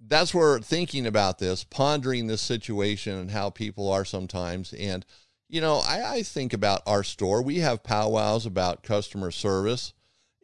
That's 0.00 0.34
where 0.34 0.58
thinking 0.58 1.06
about 1.06 1.38
this, 1.38 1.64
pondering 1.64 2.26
this 2.26 2.40
situation 2.40 3.16
and 3.18 3.30
how 3.30 3.50
people 3.50 3.90
are 3.90 4.04
sometimes. 4.04 4.72
And, 4.72 5.06
you 5.48 5.60
know, 5.60 5.76
I, 5.76 6.14
I 6.14 6.22
think 6.22 6.52
about 6.52 6.82
our 6.86 7.04
store. 7.04 7.42
We 7.42 7.58
have 7.58 7.84
powwows 7.84 8.44
about 8.44 8.82
customer 8.82 9.30
service. 9.30 9.92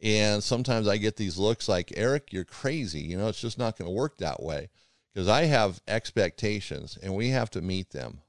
And 0.01 0.41
sometimes 0.41 0.87
I 0.87 0.95
get 0.95 1.17
these 1.17 1.37
looks 1.37 1.67
like, 1.67 1.91
Eric, 1.97 2.31
you're 2.31 2.45
crazy. 2.45 3.01
You 3.01 3.17
know, 3.17 3.27
it's 3.27 3.41
just 3.41 3.57
not 3.57 3.77
going 3.77 3.89
to 3.89 3.95
work 3.95 4.17
that 4.19 4.41
way 4.41 4.69
because 5.13 5.27
I 5.27 5.45
have 5.45 5.81
expectations 5.87 6.97
and 7.01 7.13
we 7.13 7.29
have 7.29 7.49
to 7.51 7.61
meet 7.61 7.89
them. 7.89 8.21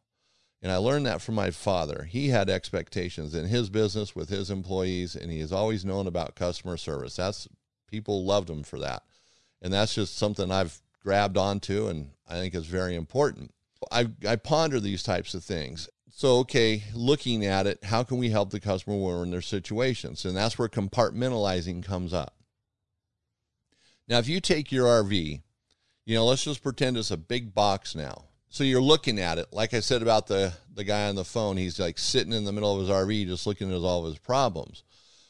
And 0.62 0.71
I 0.71 0.76
learned 0.76 1.07
that 1.07 1.23
from 1.23 1.37
my 1.37 1.50
father. 1.50 2.07
He 2.09 2.29
had 2.29 2.50
expectations 2.50 3.35
in 3.35 3.47
his 3.47 3.71
business 3.71 4.14
with 4.14 4.29
his 4.29 4.50
employees, 4.50 5.17
and 5.17 5.31
he 5.31 5.40
has 5.40 5.52
always 5.52 5.85
known 5.85 6.07
about 6.07 6.35
customer 6.35 6.76
service. 6.76 7.17
That's 7.17 7.49
people 7.90 8.25
loved 8.25 8.50
him 8.50 8.62
for 8.62 8.79
that. 8.79 9.02
And 9.62 9.73
that's 9.73 9.95
just 9.95 10.17
something 10.17 10.50
I've 10.50 10.81
grabbed 11.02 11.38
onto 11.38 11.88
and 11.88 12.11
I 12.29 12.35
think 12.35 12.55
is 12.55 12.67
very 12.67 12.95
important. 12.95 13.52
I, 13.90 14.09
I 14.26 14.37
ponder 14.37 14.79
these 14.79 15.02
types 15.02 15.35
of 15.35 15.43
things. 15.43 15.88
So, 16.12 16.38
okay, 16.38 16.85
looking 16.95 17.47
at 17.47 17.67
it, 17.67 17.85
how 17.85 18.02
can 18.02 18.19
we 18.19 18.31
help 18.31 18.50
the 18.50 18.61
customer 18.61 18.97
when 18.97 19.05
we're 19.05 19.23
in 19.23 19.31
their 19.31 19.40
situations? 19.40 20.25
And 20.25 20.37
that's 20.37 20.59
where 20.59 20.69
compartmentalizing 20.69 21.85
comes 21.85 22.12
up. 22.12 22.37
Now, 24.07 24.19
if 24.19 24.29
you 24.29 24.40
take 24.40 24.71
your 24.71 24.87
RV, 24.87 25.40
you 26.05 26.14
know, 26.14 26.26
let's 26.26 26.45
just 26.45 26.62
pretend 26.62 26.97
it's 26.97 27.11
a 27.11 27.17
big 27.17 27.55
box 27.55 27.95
now 27.95 28.25
so 28.50 28.64
you're 28.64 28.83
looking 28.83 29.19
at 29.19 29.38
it. 29.38 29.47
Like 29.52 29.73
i 29.73 29.80
said 29.80 30.02
about 30.02 30.26
the 30.26 30.52
the 30.75 30.85
guy 30.85 31.09
on 31.09 31.14
the 31.14 31.25
phone 31.25 31.57
he's 31.57 31.80
like 31.80 31.99
sitting 31.99 32.33
in 32.33 32.45
the 32.45 32.52
middle 32.52 32.75
of 32.75 32.80
his 32.80 32.90
rv 32.90 33.26
just 33.26 33.47
looking 33.47 33.71
at 33.71 33.83
all 33.83 34.00
of 34.00 34.07
his 34.07 34.19
problems. 34.19 34.85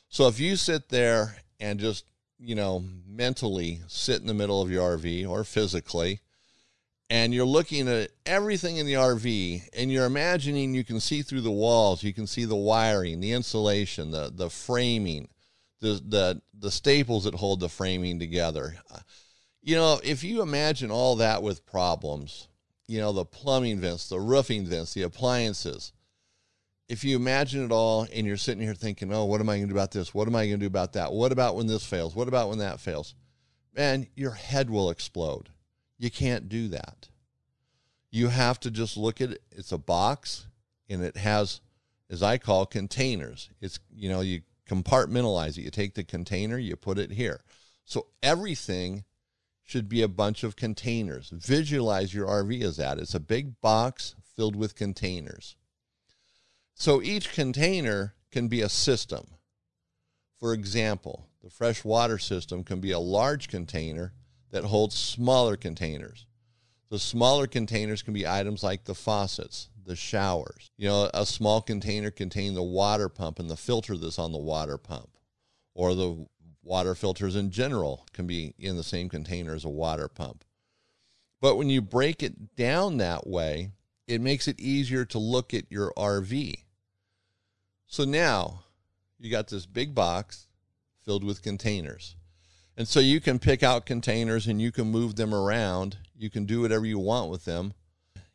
So 0.09 0.27
if 0.27 0.41
you 0.41 0.57
sit 0.57 0.89
there 0.89 1.37
and 1.61 1.79
just 1.79 2.05
you 2.39 2.55
know 2.55 2.83
mentally 3.07 3.81
sit 3.87 4.21
in 4.21 4.27
the 4.27 4.35
middle 4.35 4.61
of 4.61 4.71
your 4.71 4.99
rv 4.99 5.29
or 5.29 5.45
physically 5.45 6.21
and 7.09 7.35
you're 7.35 7.45
looking 7.45 7.89
at 7.89 8.11
everything 8.25 8.79
in 8.79 8.87
the 8.87 8.95
rv 8.95 9.69
and 9.75 9.93
you're 9.93 10.07
imagining 10.07 10.75
you 10.75 10.85
can 10.85 11.00
see 11.00 11.23
through 11.23 11.43
the 11.43 11.50
walls 11.50 12.03
you 12.03 12.15
can 12.15 12.27
see 12.27 12.45
the 12.45 12.57
wiring 12.57 13.21
the 13.21 13.33
insulation 13.33 14.11
the 14.11 14.33
the 14.35 14.49
framing 14.49 15.29
the 15.81 16.00
the 16.07 16.43
the 16.59 16.71
staples 16.71 17.25
that 17.25 17.35
hold 17.35 17.61
the 17.61 17.69
framing 17.69 18.19
together. 18.19 18.77
You 19.62 19.77
know 19.77 20.00
if 20.03 20.23
you 20.25 20.43
imagine 20.43 20.91
all 20.91 21.17
that 21.17 21.43
with 21.43 21.67
problems 21.67 22.49
you 22.90 22.99
know, 22.99 23.12
the 23.12 23.25
plumbing 23.25 23.78
vents, 23.78 24.09
the 24.09 24.18
roofing 24.18 24.66
vents, 24.66 24.94
the 24.94 25.02
appliances. 25.02 25.92
If 26.88 27.04
you 27.04 27.14
imagine 27.14 27.64
it 27.64 27.70
all 27.70 28.04
and 28.12 28.26
you're 28.26 28.37
sitting 28.37 28.64
here 28.64 28.75
thinking, 28.75 29.14
oh, 29.14 29.26
what 29.26 29.40
am 29.40 29.49
I 29.49 29.59
going 29.59 29.68
to 29.68 29.75
do 29.75 29.78
about 29.78 29.92
this? 29.92 30.12
What 30.12 30.26
am 30.26 30.35
I 30.35 30.47
going 30.47 30.59
to 30.59 30.64
do 30.64 30.66
about 30.66 30.94
that? 30.94 31.12
What 31.12 31.30
about 31.30 31.54
when 31.54 31.68
this 31.68 31.87
fails? 31.87 32.16
What 32.16 32.26
about 32.26 32.49
when 32.49 32.59
that 32.59 32.80
fails? 32.80 33.14
Man, 33.76 34.09
your 34.16 34.32
head 34.32 34.70
will 34.70 34.90
explode. 34.90 35.50
You 35.99 36.11
can't 36.11 36.49
do 36.49 36.66
that. 36.68 37.09
You 38.11 38.26
have 38.26 38.59
to 38.59 38.73
just 38.73 38.97
look 38.97 39.20
at 39.20 39.30
it. 39.30 39.42
It's 39.52 39.70
a 39.70 39.78
box 39.78 40.49
and 40.88 41.00
it 41.00 41.16
has, 41.16 41.61
as 42.11 42.25
I 42.25 42.38
call, 42.38 42.66
containers. 42.66 43.50
It's, 43.61 43.78
you 43.94 44.09
know, 44.09 44.20
you 44.20 44.40
compartmentalize 44.68 45.56
it. 45.56 45.62
You 45.62 45.70
take 45.70 45.94
the 45.94 46.02
container, 46.02 46.59
you 46.59 46.75
put 46.75 46.99
it 46.99 47.12
here. 47.12 47.44
So 47.85 48.09
everything 48.20 49.04
should 49.71 49.89
be 49.89 50.03
a 50.03 50.09
bunch 50.09 50.43
of 50.43 50.57
containers. 50.57 51.31
Visualize 51.31 52.12
your 52.12 52.27
RV 52.27 52.62
as 52.62 52.77
that. 52.79 52.99
It's 52.99 53.15
a 53.15 53.21
big 53.21 53.61
box 53.61 54.17
filled 54.35 54.57
with 54.57 54.75
containers. 54.75 55.55
So 56.75 57.00
each 57.00 57.33
container 57.33 58.15
can 58.33 58.49
be 58.49 58.62
a 58.62 58.69
system. 58.69 59.27
For 60.39 60.53
example, 60.53 61.29
the 61.43 61.50
fresh 61.50 61.85
water 61.85 62.19
system 62.19 62.65
can 62.65 62.81
be 62.81 62.91
a 62.91 62.99
large 62.99 63.49
container 63.49 64.12
that 64.50 64.65
holds 64.65 64.97
smaller 64.97 65.57
containers. 65.57 66.27
The 66.89 66.99
smaller 66.99 67.47
containers 67.47 68.03
can 68.03 68.12
be 68.12 68.27
items 68.27 68.65
like 68.65 68.85
the 68.85 68.95
faucets, 68.95 69.69
the 69.87 69.95
showers. 69.95 70.73
You 70.77 70.89
know, 70.89 71.11
a 71.15 71.25
small 71.25 71.62
container 71.62 72.11
contain 72.11 72.55
the 72.55 72.62
water 72.62 73.09
pump 73.09 73.39
and 73.39 73.49
the 73.49 73.57
filter 73.57 73.97
that's 73.97 74.19
on 74.19 74.33
the 74.33 74.39
water 74.39 74.79
pump, 74.79 75.11
or 75.75 75.95
the 75.95 76.27
water 76.71 76.95
filters 76.95 77.35
in 77.35 77.50
general 77.50 78.07
can 78.12 78.29
be 78.29 78.55
in 78.57 78.77
the 78.77 78.85
same 78.85 79.09
container 79.09 79.57
as 79.57 79.65
a 79.65 79.69
water 79.69 80.07
pump. 80.07 80.45
But 81.41 81.57
when 81.57 81.69
you 81.69 81.83
break 81.83 82.23
it 82.23 82.55
down 82.55 82.99
that 82.99 83.27
way, 83.27 83.73
it 84.07 84.21
makes 84.21 84.47
it 84.47 84.61
easier 84.61 85.05
to 85.07 85.19
look 85.19 85.53
at 85.53 85.65
your 85.69 85.93
RV. 85.97 86.55
So 87.89 88.05
now 88.05 88.61
you 89.19 89.33
got 89.33 89.49
this 89.49 89.67
big 89.67 89.97
box 89.97 90.47
filled 91.05 91.25
with 91.25 91.43
containers. 91.43 92.15
And 92.77 92.87
so 92.87 93.00
you 93.00 93.21
can 93.21 93.41
pick 93.41 93.65
out 93.65 93.85
containers 93.85 94.47
and 94.47 94.62
you 94.62 94.71
can 94.71 94.93
move 94.93 95.17
them 95.17 95.35
around. 95.35 95.97
You 96.17 96.31
can 96.31 96.45
do 96.45 96.61
whatever 96.61 96.87
you 96.87 97.00
want 97.00 97.33
with 97.33 97.47
them. 97.47 97.75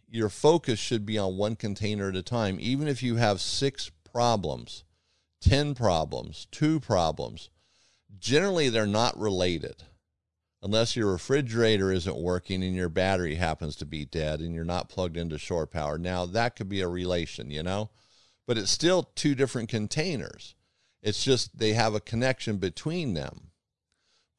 Your 0.09 0.27
focus 0.27 0.77
should 0.77 1.05
be 1.05 1.17
on 1.17 1.37
one 1.37 1.55
container 1.55 2.09
at 2.09 2.17
a 2.17 2.21
time, 2.21 2.57
even 2.59 2.89
if 2.89 3.01
you 3.01 3.15
have 3.15 3.39
six 3.39 3.91
problems, 4.03 4.83
10 5.39 5.73
problems, 5.73 6.47
two 6.51 6.81
problems. 6.81 7.49
Generally, 8.19 8.69
they're 8.69 8.87
not 8.87 9.19
related 9.19 9.83
unless 10.61 10.95
your 10.95 11.11
refrigerator 11.11 11.91
isn't 11.91 12.17
working 12.17 12.63
and 12.63 12.75
your 12.75 12.89
battery 12.89 13.35
happens 13.35 13.75
to 13.75 13.85
be 13.85 14.03
dead 14.03 14.39
and 14.39 14.55
you're 14.55 14.63
not 14.65 14.89
plugged 14.89 15.15
into 15.15 15.37
shore 15.37 15.67
power. 15.67 15.97
Now, 15.99 16.25
that 16.25 16.55
could 16.55 16.67
be 16.67 16.81
a 16.81 16.87
relation, 16.87 17.51
you 17.51 17.61
know, 17.61 17.91
but 18.47 18.57
it's 18.57 18.71
still 18.71 19.03
two 19.03 19.35
different 19.35 19.69
containers. 19.69 20.55
It's 21.03 21.23
just 21.23 21.59
they 21.59 21.73
have 21.73 21.93
a 21.93 21.99
connection 21.99 22.57
between 22.57 23.13
them. 23.13 23.51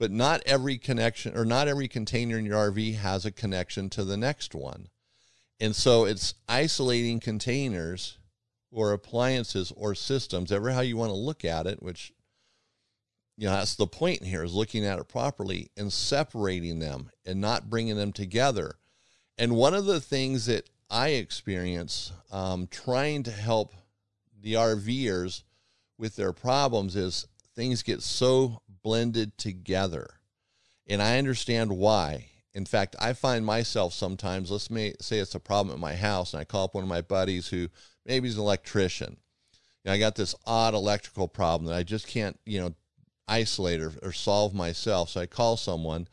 But 0.00 0.11
not 0.11 0.42
every 0.45 0.78
connection 0.78 1.37
or 1.37 1.45
not 1.45 1.68
every 1.68 1.88
container 1.88 2.37
in 2.37 2.45
your 2.45 2.73
RV 2.73 2.97
has 2.97 3.25
a 3.25 3.30
connection 3.30 3.88
to 3.90 4.04
the 4.04 4.16
next 4.16 4.54
one. 4.54 4.88
And 5.61 5.75
so 5.75 6.04
it's 6.04 6.35
isolating 6.49 7.21
containers 7.21 8.18
or 8.71 8.92
appliances 8.92 9.73
or 9.76 9.95
systems, 9.95 10.52
ever 10.52 10.73
how 10.73 10.80
you 10.80 10.97
want 10.97 11.11
to 11.11 11.16
look 11.16 11.45
at 11.45 11.66
it, 11.66 11.83
which 11.83 12.12
you 13.37 13.47
know 13.47 13.52
that's 13.52 13.76
the 13.76 13.87
point 13.87 14.23
here 14.23 14.43
is 14.43 14.55
looking 14.55 14.85
at 14.85 14.99
it 14.99 15.09
properly 15.09 15.71
and 15.76 15.93
separating 15.93 16.78
them 16.78 17.11
and 17.25 17.40
not 17.40 17.69
bringing 17.69 17.97
them 17.97 18.12
together. 18.12 18.76
And 19.38 19.55
one 19.55 19.75
of 19.75 19.85
the 19.85 20.00
things 20.00 20.47
that 20.47 20.69
i 20.88 21.09
experience 21.09 22.12
um, 22.31 22.69
trying 22.71 23.23
to 23.25 23.31
help 23.31 23.75
the 24.40 24.55
rvers 24.55 25.43
with 25.99 26.16
their 26.16 26.33
problems 26.33 26.97
is 26.97 27.26
things 27.55 27.83
get 27.83 28.02
so 28.02 28.62
blended 28.83 29.37
together. 29.37 30.09
And 30.87 31.02
i 31.02 31.19
understand 31.19 31.73
why. 31.76 32.31
In 32.55 32.64
fact 32.64 32.97
i 32.99 33.12
find 33.12 33.45
myself 33.45 33.93
sometimes 33.93 34.50
let's 34.50 34.71
may, 34.71 34.95
say 35.00 35.19
it's 35.19 35.35
a 35.35 35.40
problem 35.40 35.75
at 35.75 35.81
my 35.81 35.95
house 35.95 36.33
and 36.33 36.40
i 36.40 36.45
call 36.45 36.64
up 36.64 36.75
one 36.75 36.85
of 36.85 36.88
my 36.88 37.02
buddies 37.02 37.49
who 37.49 37.69
maybe 38.07 38.28
he's 38.28 38.37
an 38.37 38.43
electrician. 38.43 39.19
I 39.88 39.99
got 39.99 40.16
this 40.16 40.35
odd 40.47 40.75
electrical 40.75 41.28
problem 41.28 41.69
that 41.69 41.76
i 41.76 41.83
just 41.83 42.09
can't 42.09 42.40
you 42.47 42.61
know 42.61 42.75
isolate 43.28 43.80
or, 43.80 43.92
or 44.02 44.12
solve 44.12 44.54
myself. 44.54 45.11
So 45.11 45.21
I 45.21 45.26
call 45.26 45.56
someone 45.56 46.09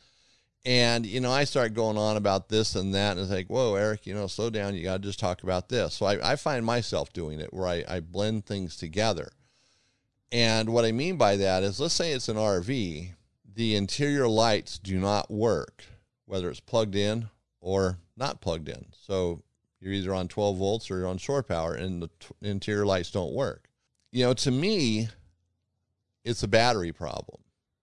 and, 0.65 1.05
you 1.05 1.19
know, 1.19 1.31
I 1.31 1.43
start 1.43 1.73
going 1.73 1.97
on 1.97 2.15
about 2.15 2.47
this 2.47 2.75
and 2.75 2.93
that. 2.93 3.11
And 3.11 3.19
it's 3.19 3.31
like, 3.31 3.47
whoa, 3.47 3.75
Eric, 3.75 4.05
you 4.07 4.13
know, 4.13 4.27
slow 4.27 4.49
down. 4.49 4.75
You 4.75 4.83
got 4.83 5.01
to 5.01 5.07
just 5.07 5.19
talk 5.19 5.43
about 5.43 5.67
this. 5.67 5.95
So 5.95 6.05
I, 6.05 6.31
I 6.31 6.35
find 6.37 6.65
myself 6.65 7.11
doing 7.11 7.39
it 7.39 7.53
where 7.53 7.67
I, 7.67 7.83
I 7.87 7.99
blend 7.99 8.45
things 8.45 8.77
together. 8.77 9.31
And 10.31 10.69
what 10.69 10.85
I 10.85 10.91
mean 10.91 11.17
by 11.17 11.35
that 11.35 11.63
is, 11.63 11.79
let's 11.79 11.93
say 11.93 12.13
it's 12.13 12.29
an 12.29 12.37
RV, 12.37 13.09
the 13.53 13.75
interior 13.75 14.27
lights 14.27 14.79
do 14.79 14.99
not 14.99 15.29
work, 15.29 15.83
whether 16.25 16.49
it's 16.49 16.61
plugged 16.61 16.95
in 16.95 17.29
or 17.59 17.99
not 18.15 18.41
plugged 18.41 18.69
in. 18.69 18.85
So 19.05 19.43
you're 19.79 19.93
either 19.93 20.13
on 20.13 20.29
12 20.29 20.57
volts 20.57 20.89
or 20.89 20.99
you're 20.99 21.07
on 21.07 21.17
shore 21.17 21.43
power, 21.43 21.75
and 21.75 22.01
the 22.01 22.07
t- 22.19 22.29
interior 22.41 22.85
lights 22.85 23.11
don't 23.11 23.33
work. 23.33 23.69
You 24.11 24.25
know, 24.25 24.33
to 24.33 24.49
me, 24.49 25.09
it's 26.23 26.43
a 26.43 26.47
battery 26.47 26.91
problem, 26.91 27.41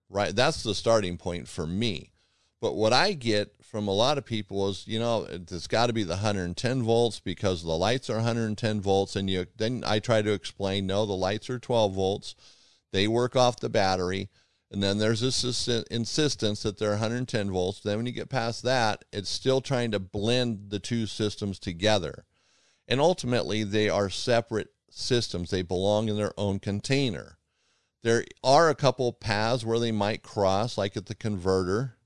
right? 0.09 0.35
That's 0.35 0.63
the 0.63 0.75
starting 0.75 1.17
point 1.17 1.47
for 1.47 1.67
me. 1.67 2.11
But 2.59 2.75
what 2.75 2.93
I 2.93 3.13
get 3.13 3.55
from 3.63 3.87
a 3.87 3.93
lot 3.93 4.19
of 4.19 4.25
people 4.25 4.69
is, 4.69 4.87
you 4.87 4.99
know, 4.99 5.25
it's 5.27 5.65
got 5.65 5.87
to 5.87 5.93
be 5.93 6.03
the 6.03 6.13
110 6.13 6.83
volts 6.83 7.19
because 7.19 7.63
the 7.63 7.71
lights 7.71 8.07
are 8.07 8.17
110 8.17 8.81
volts. 8.81 9.15
And 9.15 9.27
you 9.27 9.47
then 9.57 9.83
I 9.85 9.97
try 9.97 10.21
to 10.21 10.31
explain, 10.31 10.85
no, 10.85 11.07
the 11.07 11.13
lights 11.13 11.49
are 11.49 11.57
12 11.57 11.93
volts. 11.95 12.35
They 12.91 13.07
work 13.07 13.35
off 13.35 13.59
the 13.59 13.69
battery. 13.69 14.29
And 14.69 14.81
then 14.81 14.99
there's 14.99 15.21
this 15.21 15.67
insistence 15.89 16.61
that 16.63 16.77
they're 16.77 16.91
110 16.91 17.49
volts. 17.49 17.79
Then 17.79 17.97
when 17.97 18.05
you 18.05 18.11
get 18.11 18.29
past 18.29 18.63
that, 18.63 19.05
it's 19.11 19.29
still 19.29 19.59
trying 19.59 19.89
to 19.91 19.99
blend 19.99 20.69
the 20.69 20.79
two 20.79 21.07
systems 21.07 21.57
together. 21.57 22.25
And 22.87 23.01
ultimately, 23.01 23.63
they 23.63 23.89
are 23.89 24.09
separate 24.09 24.69
systems. 24.89 25.49
They 25.49 25.63
belong 25.63 26.09
in 26.09 26.15
their 26.15 26.33
own 26.37 26.59
container. 26.59 27.37
There 28.03 28.25
are 28.43 28.69
a 28.69 28.75
couple 28.75 29.13
paths 29.13 29.63
where 29.63 29.79
they 29.79 29.91
might 29.91 30.23
cross, 30.23 30.77
like 30.77 30.97
at 30.97 31.05
the 31.05 31.15
converter, 31.15 31.97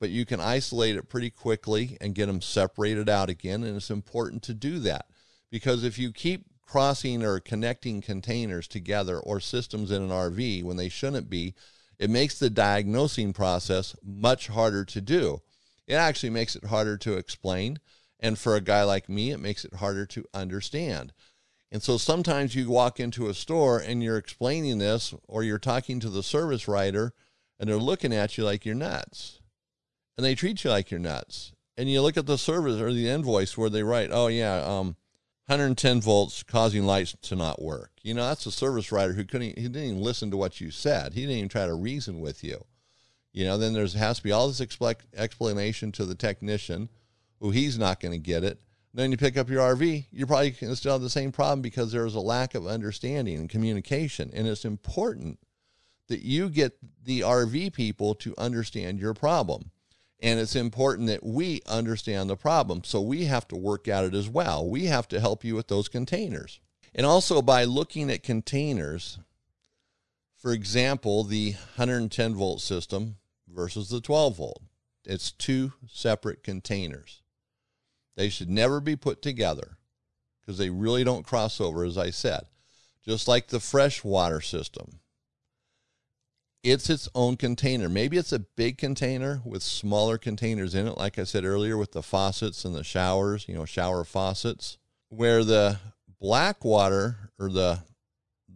but 0.00 0.10
you 0.10 0.26
can 0.26 0.40
isolate 0.40 0.96
it 0.96 1.08
pretty 1.08 1.30
quickly 1.30 1.96
and 2.00 2.14
get 2.14 2.26
them 2.26 2.40
separated 2.40 3.08
out 3.08 3.30
again. 3.30 3.62
And 3.62 3.76
it's 3.76 3.90
important 3.90 4.42
to 4.44 4.54
do 4.54 4.78
that 4.80 5.06
because 5.50 5.84
if 5.84 5.98
you 5.98 6.12
keep 6.12 6.46
crossing 6.60 7.22
or 7.22 7.38
connecting 7.38 8.00
containers 8.00 8.66
together 8.66 9.18
or 9.20 9.38
systems 9.38 9.92
in 9.92 10.02
an 10.02 10.08
RV 10.08 10.64
when 10.64 10.76
they 10.76 10.88
shouldn't 10.88 11.30
be, 11.30 11.54
it 11.98 12.10
makes 12.10 12.38
the 12.38 12.50
diagnosing 12.50 13.32
process 13.32 13.94
much 14.02 14.48
harder 14.48 14.84
to 14.84 15.00
do. 15.00 15.40
It 15.86 15.94
actually 15.94 16.30
makes 16.30 16.56
it 16.56 16.64
harder 16.64 16.96
to 16.98 17.16
explain. 17.16 17.78
And 18.18 18.38
for 18.38 18.56
a 18.56 18.60
guy 18.60 18.82
like 18.82 19.08
me, 19.08 19.30
it 19.30 19.38
makes 19.38 19.64
it 19.64 19.74
harder 19.74 20.06
to 20.06 20.24
understand. 20.34 21.12
And 21.74 21.82
so 21.82 21.98
sometimes 21.98 22.54
you 22.54 22.70
walk 22.70 23.00
into 23.00 23.28
a 23.28 23.34
store 23.34 23.80
and 23.80 24.00
you're 24.00 24.16
explaining 24.16 24.78
this, 24.78 25.12
or 25.26 25.42
you're 25.42 25.58
talking 25.58 25.98
to 25.98 26.08
the 26.08 26.22
service 26.22 26.68
writer, 26.68 27.12
and 27.58 27.68
they're 27.68 27.78
looking 27.78 28.14
at 28.14 28.38
you 28.38 28.44
like 28.44 28.64
you're 28.64 28.76
nuts. 28.76 29.40
And 30.16 30.24
they 30.24 30.36
treat 30.36 30.62
you 30.62 30.70
like 30.70 30.92
you're 30.92 31.00
nuts. 31.00 31.52
And 31.76 31.90
you 31.90 32.00
look 32.00 32.16
at 32.16 32.26
the 32.26 32.38
service 32.38 32.80
or 32.80 32.92
the 32.92 33.08
invoice 33.08 33.58
where 33.58 33.70
they 33.70 33.82
write, 33.82 34.10
oh, 34.12 34.28
yeah, 34.28 34.58
um, 34.58 34.94
110 35.46 36.00
volts 36.00 36.44
causing 36.44 36.84
lights 36.84 37.16
to 37.22 37.34
not 37.34 37.60
work. 37.60 37.90
You 38.04 38.14
know, 38.14 38.24
that's 38.24 38.46
a 38.46 38.52
service 38.52 38.92
writer 38.92 39.14
who 39.14 39.24
couldn't, 39.24 39.58
he 39.58 39.64
didn't 39.64 39.82
even 39.82 40.00
listen 40.00 40.30
to 40.30 40.36
what 40.36 40.60
you 40.60 40.70
said. 40.70 41.14
He 41.14 41.22
didn't 41.22 41.38
even 41.38 41.48
try 41.48 41.66
to 41.66 41.74
reason 41.74 42.20
with 42.20 42.44
you. 42.44 42.64
You 43.32 43.46
know, 43.46 43.58
then 43.58 43.72
there's 43.72 43.94
has 43.94 44.18
to 44.18 44.22
be 44.22 44.30
all 44.30 44.46
this 44.46 44.60
explanation 45.16 45.90
to 45.90 46.04
the 46.04 46.14
technician 46.14 46.88
who 47.40 47.50
he's 47.50 47.80
not 47.80 47.98
going 47.98 48.12
to 48.12 48.18
get 48.18 48.44
it. 48.44 48.60
Then 48.94 49.10
you 49.10 49.16
pick 49.16 49.36
up 49.36 49.50
your 49.50 49.74
RV, 49.74 50.06
you're 50.12 50.28
probably 50.28 50.52
going 50.52 50.72
to 50.72 50.76
still 50.76 50.92
have 50.92 51.02
the 51.02 51.10
same 51.10 51.32
problem 51.32 51.60
because 51.60 51.90
there's 51.90 52.14
a 52.14 52.20
lack 52.20 52.54
of 52.54 52.68
understanding 52.68 53.36
and 53.38 53.50
communication. 53.50 54.30
And 54.32 54.46
it's 54.46 54.64
important 54.64 55.40
that 56.08 56.22
you 56.22 56.48
get 56.48 56.78
the 57.02 57.20
RV 57.20 57.72
people 57.72 58.14
to 58.14 58.34
understand 58.38 59.00
your 59.00 59.12
problem. 59.12 59.72
And 60.20 60.38
it's 60.38 60.54
important 60.54 61.08
that 61.08 61.26
we 61.26 61.60
understand 61.66 62.30
the 62.30 62.36
problem. 62.36 62.84
So 62.84 63.00
we 63.00 63.24
have 63.24 63.48
to 63.48 63.56
work 63.56 63.88
at 63.88 64.04
it 64.04 64.14
as 64.14 64.28
well. 64.28 64.66
We 64.68 64.84
have 64.86 65.08
to 65.08 65.20
help 65.20 65.42
you 65.42 65.56
with 65.56 65.66
those 65.66 65.88
containers. 65.88 66.60
And 66.94 67.04
also 67.04 67.42
by 67.42 67.64
looking 67.64 68.12
at 68.12 68.22
containers, 68.22 69.18
for 70.36 70.52
example, 70.52 71.24
the 71.24 71.54
110 71.74 72.34
volt 72.36 72.60
system 72.60 73.16
versus 73.52 73.88
the 73.88 74.00
12 74.00 74.36
volt, 74.36 74.62
it's 75.04 75.32
two 75.32 75.72
separate 75.88 76.44
containers. 76.44 77.22
They 78.16 78.28
should 78.28 78.50
never 78.50 78.80
be 78.80 78.96
put 78.96 79.22
together 79.22 79.76
because 80.40 80.58
they 80.58 80.70
really 80.70 81.04
don't 81.04 81.26
cross 81.26 81.60
over, 81.60 81.84
as 81.84 81.98
I 81.98 82.10
said. 82.10 82.46
Just 83.04 83.28
like 83.28 83.48
the 83.48 83.60
freshwater 83.60 84.40
system, 84.40 85.00
it's 86.62 86.88
its 86.88 87.08
own 87.14 87.36
container. 87.36 87.88
Maybe 87.88 88.16
it's 88.16 88.32
a 88.32 88.38
big 88.38 88.78
container 88.78 89.42
with 89.44 89.62
smaller 89.62 90.16
containers 90.16 90.74
in 90.74 90.86
it, 90.86 90.96
like 90.96 91.18
I 91.18 91.24
said 91.24 91.44
earlier, 91.44 91.76
with 91.76 91.92
the 91.92 92.02
faucets 92.02 92.64
and 92.64 92.74
the 92.74 92.84
showers, 92.84 93.46
you 93.46 93.54
know, 93.54 93.66
shower 93.66 94.04
faucets, 94.04 94.78
where 95.10 95.44
the 95.44 95.78
black 96.18 96.64
water 96.64 97.30
or 97.38 97.50
the 97.50 97.80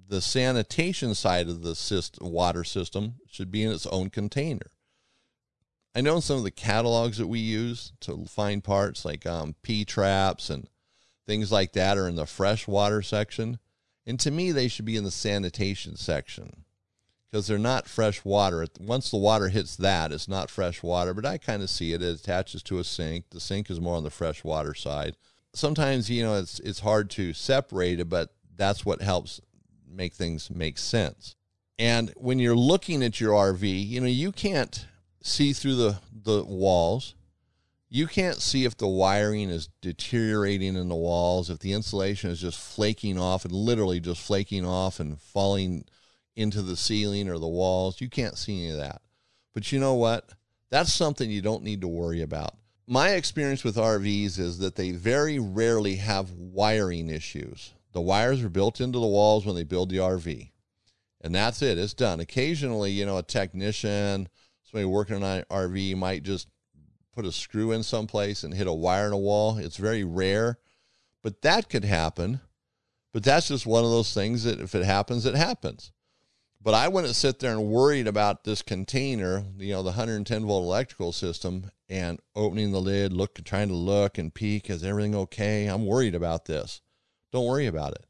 the 0.09 0.23
sanitation 0.23 1.14
side 1.14 1.49
of 1.49 1.61
the 1.61 1.75
system, 1.75 2.31
water 2.31 2.64
system 2.64 3.16
should 3.27 3.51
be 3.51 3.62
in 3.62 3.71
its 3.71 3.87
own 3.88 4.09
container. 4.09 4.71
I 5.94 6.01
know 6.01 6.20
some 6.20 6.37
of 6.37 6.44
the 6.44 6.51
catalogs 6.51 7.18
that 7.18 7.27
we 7.27 7.40
use 7.40 7.92
to 8.01 8.24
find 8.27 8.62
parts, 8.62 9.05
like 9.05 9.27
um, 9.27 9.55
P 9.62 9.85
traps 9.85 10.51
and 10.51 10.68
things 11.27 11.51
like 11.51 11.72
that, 11.72 11.98
are 11.98 12.09
in 12.09 12.16
the 12.16 12.27
freshwater 12.27 13.03
section. 13.03 13.59
And 14.07 14.20
to 14.20 14.31
me, 14.31 14.53
they 14.53 14.68
should 14.68 14.85
be 14.85 14.96
in 14.96 15.05
the 15.05 15.11
sanitation 15.11 15.96
section 15.96 16.64
because 17.31 17.46
they're 17.46 17.59
not 17.59 17.87
fresh 17.87 18.24
water. 18.24 18.66
Once 18.81 19.11
the 19.11 19.16
water 19.16 19.48
hits 19.48 19.77
that, 19.77 20.12
it's 20.12 20.29
not 20.29 20.51
fresh 20.51 20.83
water, 20.83 21.12
but 21.12 21.27
I 21.27 21.38
kind 21.38 21.62
of 21.62 21.70
see 21.70 21.92
it. 21.92 22.03
It 22.03 22.20
attaches 22.20 22.62
to 22.64 22.79
a 22.79 22.85
sink. 22.85 23.31
The 23.31 23.40
sink 23.40 23.70
is 23.70 23.81
more 23.81 23.96
on 23.96 24.05
the 24.05 24.11
freshwater 24.11 24.74
side. 24.74 25.16
Sometimes, 25.55 26.11
you 26.11 26.22
know, 26.22 26.38
it's 26.38 26.61
it's 26.61 26.81
hard 26.81 27.11
to 27.11 27.33
separate 27.33 28.01
it, 28.01 28.09
but 28.09 28.33
that's 28.57 28.85
what 28.85 29.03
helps 29.03 29.40
make 29.90 30.14
things 30.14 30.51
make 30.51 30.79
sense. 30.79 31.35
And 31.79 32.12
when 32.16 32.38
you're 32.38 32.57
looking 32.57 33.03
at 33.03 33.20
your 33.20 33.33
RV, 33.33 33.88
you 33.88 34.01
know, 34.01 34.07
you 34.07 34.33
can't 34.33 34.87
see 35.29 35.53
through 35.53 35.77
the, 35.77 35.99
the 36.25 36.45
walls. 36.45 37.14
You 37.91 38.07
can't 38.07 38.37
see 38.37 38.64
if 38.64 38.77
the 38.77 38.88
wiring 38.88 39.49
is 39.49 39.69
deteriorating 39.81 40.77
in 40.77 40.88
the 40.88 40.95
walls, 40.95 41.49
if 41.49 41.59
the 41.59 41.73
insulation 41.73 42.31
is 42.31 42.41
just 42.41 42.59
flaking 42.59 43.19
off 43.19 43.45
and 43.45 43.53
literally 43.53 44.01
just 44.01 44.21
flaking 44.21 44.67
off 44.67 45.01
and 45.01 45.21
falling 45.21 45.85
into 46.37 46.62
the 46.62 46.77
ceiling 46.77 47.29
or 47.29 47.38
the 47.38 47.49
walls. 47.49 48.01
You 48.01 48.09
can't 48.09 48.37
see 48.37 48.64
any 48.64 48.71
of 48.73 48.77
that. 48.79 49.01
But 49.55 49.73
you 49.73 49.81
know 49.81 49.95
what? 49.95 50.29
That's 50.71 50.93
something 50.93 51.31
you 51.31 51.41
don't 51.41 51.64
need 51.64 51.81
to 51.81 51.88
worry 51.88 52.23
about. 52.23 52.55
My 52.87 53.11
experience 53.11 53.64
with 53.64 53.77
RVs 53.77 54.38
is 54.38 54.59
that 54.59 54.77
they 54.77 54.93
very 54.93 55.38
rarely 55.38 55.97
have 55.97 56.31
wiring 56.33 57.09
issues. 57.09 57.73
The 57.93 58.01
wires 58.01 58.43
are 58.43 58.49
built 58.49 58.81
into 58.81 58.99
the 58.99 59.07
walls 59.07 59.45
when 59.45 59.55
they 59.55 59.64
build 59.64 59.91
the 59.91 59.97
RV. 59.97 60.51
And 61.21 61.35
that's 61.35 61.62
it, 61.62 61.79
it's 61.79 61.95
done. 61.95 62.21
Occasionally, 62.21 62.93
you 62.93 63.05
know, 63.05 63.19
a 63.19 63.23
technician 63.23 64.29
somebody 64.70 64.87
working 64.87 65.16
on 65.16 65.22
an 65.22 65.44
RV 65.50 65.96
might 65.96 66.22
just 66.22 66.48
put 67.14 67.24
a 67.24 67.33
screw 67.33 67.72
in 67.72 67.83
someplace 67.83 68.44
and 68.44 68.54
hit 68.54 68.66
a 68.66 68.72
wire 68.72 69.07
in 69.07 69.12
a 69.12 69.18
wall. 69.18 69.59
It's 69.59 69.76
very 69.76 70.04
rare, 70.04 70.59
but 71.22 71.42
that 71.42 71.68
could 71.68 71.85
happen. 71.85 72.40
But 73.12 73.24
that's 73.24 73.48
just 73.48 73.66
one 73.66 73.85
of 73.85 73.90
those 73.90 74.12
things 74.12 74.44
that 74.44 74.61
if 74.61 74.74
it 74.74 74.85
happens, 74.85 75.24
it 75.24 75.35
happens. 75.35 75.92
But 76.61 76.74
I 76.74 76.88
wouldn't 76.88 77.14
sit 77.14 77.38
there 77.38 77.52
and 77.52 77.68
worried 77.68 78.07
about 78.07 78.44
this 78.44 78.62
container, 78.62 79.44
you 79.57 79.72
know, 79.72 79.83
the 79.83 79.90
110 79.90 80.44
volt 80.44 80.64
electrical 80.64 81.12
system, 81.12 81.70
and 81.88 82.20
opening 82.35 82.72
the 82.72 82.81
lid, 82.81 83.12
look, 83.12 83.42
trying 83.44 83.68
to 83.68 83.74
look 83.74 84.18
and 84.18 84.35
peek. 84.35 84.68
Is 84.68 84.85
everything 84.85 85.14
okay? 85.14 85.66
I'm 85.66 85.87
worried 85.87 86.14
about 86.14 86.44
this. 86.44 86.83
Don't 87.33 87.46
worry 87.46 87.66
about 87.66 87.92
it. 87.92 88.04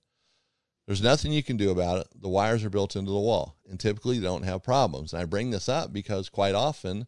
There's 0.89 1.03
nothing 1.03 1.33
you 1.33 1.43
can 1.43 1.59
do 1.59 1.71
about 1.71 1.99
it. 1.99 2.07
The 2.19 2.31
wires 2.31 2.65
are 2.65 2.71
built 2.71 2.97
into 2.97 3.11
the 3.11 3.19
wall 3.19 3.59
and 3.69 3.79
typically 3.79 4.21
don't 4.21 4.45
have 4.45 4.63
problems. 4.63 5.13
And 5.13 5.21
I 5.21 5.27
bring 5.27 5.51
this 5.51 5.69
up 5.69 5.93
because 5.93 6.31
quite 6.31 6.55
often 6.55 7.07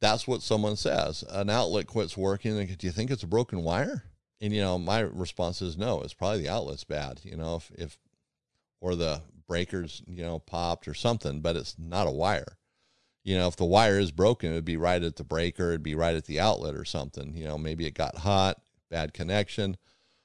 that's 0.00 0.26
what 0.26 0.42
someone 0.42 0.74
says. 0.74 1.22
An 1.30 1.48
outlet 1.48 1.86
quits 1.86 2.16
working. 2.16 2.58
And 2.58 2.76
do 2.76 2.84
you 2.84 2.92
think 2.92 3.12
it's 3.12 3.22
a 3.22 3.28
broken 3.28 3.62
wire? 3.62 4.02
And, 4.40 4.52
you 4.52 4.60
know, 4.60 4.76
my 4.76 4.98
response 4.98 5.62
is 5.62 5.78
no, 5.78 6.00
it's 6.00 6.14
probably 6.14 6.42
the 6.42 6.48
outlet's 6.48 6.82
bad, 6.82 7.20
you 7.22 7.36
know, 7.36 7.54
if, 7.54 7.70
if 7.78 7.96
or 8.80 8.96
the 8.96 9.22
breakers, 9.46 10.02
you 10.08 10.24
know, 10.24 10.40
popped 10.40 10.88
or 10.88 10.94
something, 10.94 11.42
but 11.42 11.54
it's 11.54 11.76
not 11.78 12.08
a 12.08 12.10
wire. 12.10 12.58
You 13.22 13.38
know, 13.38 13.46
if 13.46 13.54
the 13.54 13.64
wire 13.64 14.00
is 14.00 14.10
broken, 14.10 14.50
it 14.50 14.56
would 14.56 14.64
be 14.64 14.76
right 14.76 15.00
at 15.00 15.14
the 15.14 15.22
breaker, 15.22 15.68
it'd 15.68 15.84
be 15.84 15.94
right 15.94 16.16
at 16.16 16.24
the 16.24 16.40
outlet 16.40 16.74
or 16.74 16.84
something. 16.84 17.36
You 17.36 17.44
know, 17.44 17.56
maybe 17.56 17.86
it 17.86 17.94
got 17.94 18.18
hot, 18.18 18.60
bad 18.90 19.14
connection 19.14 19.76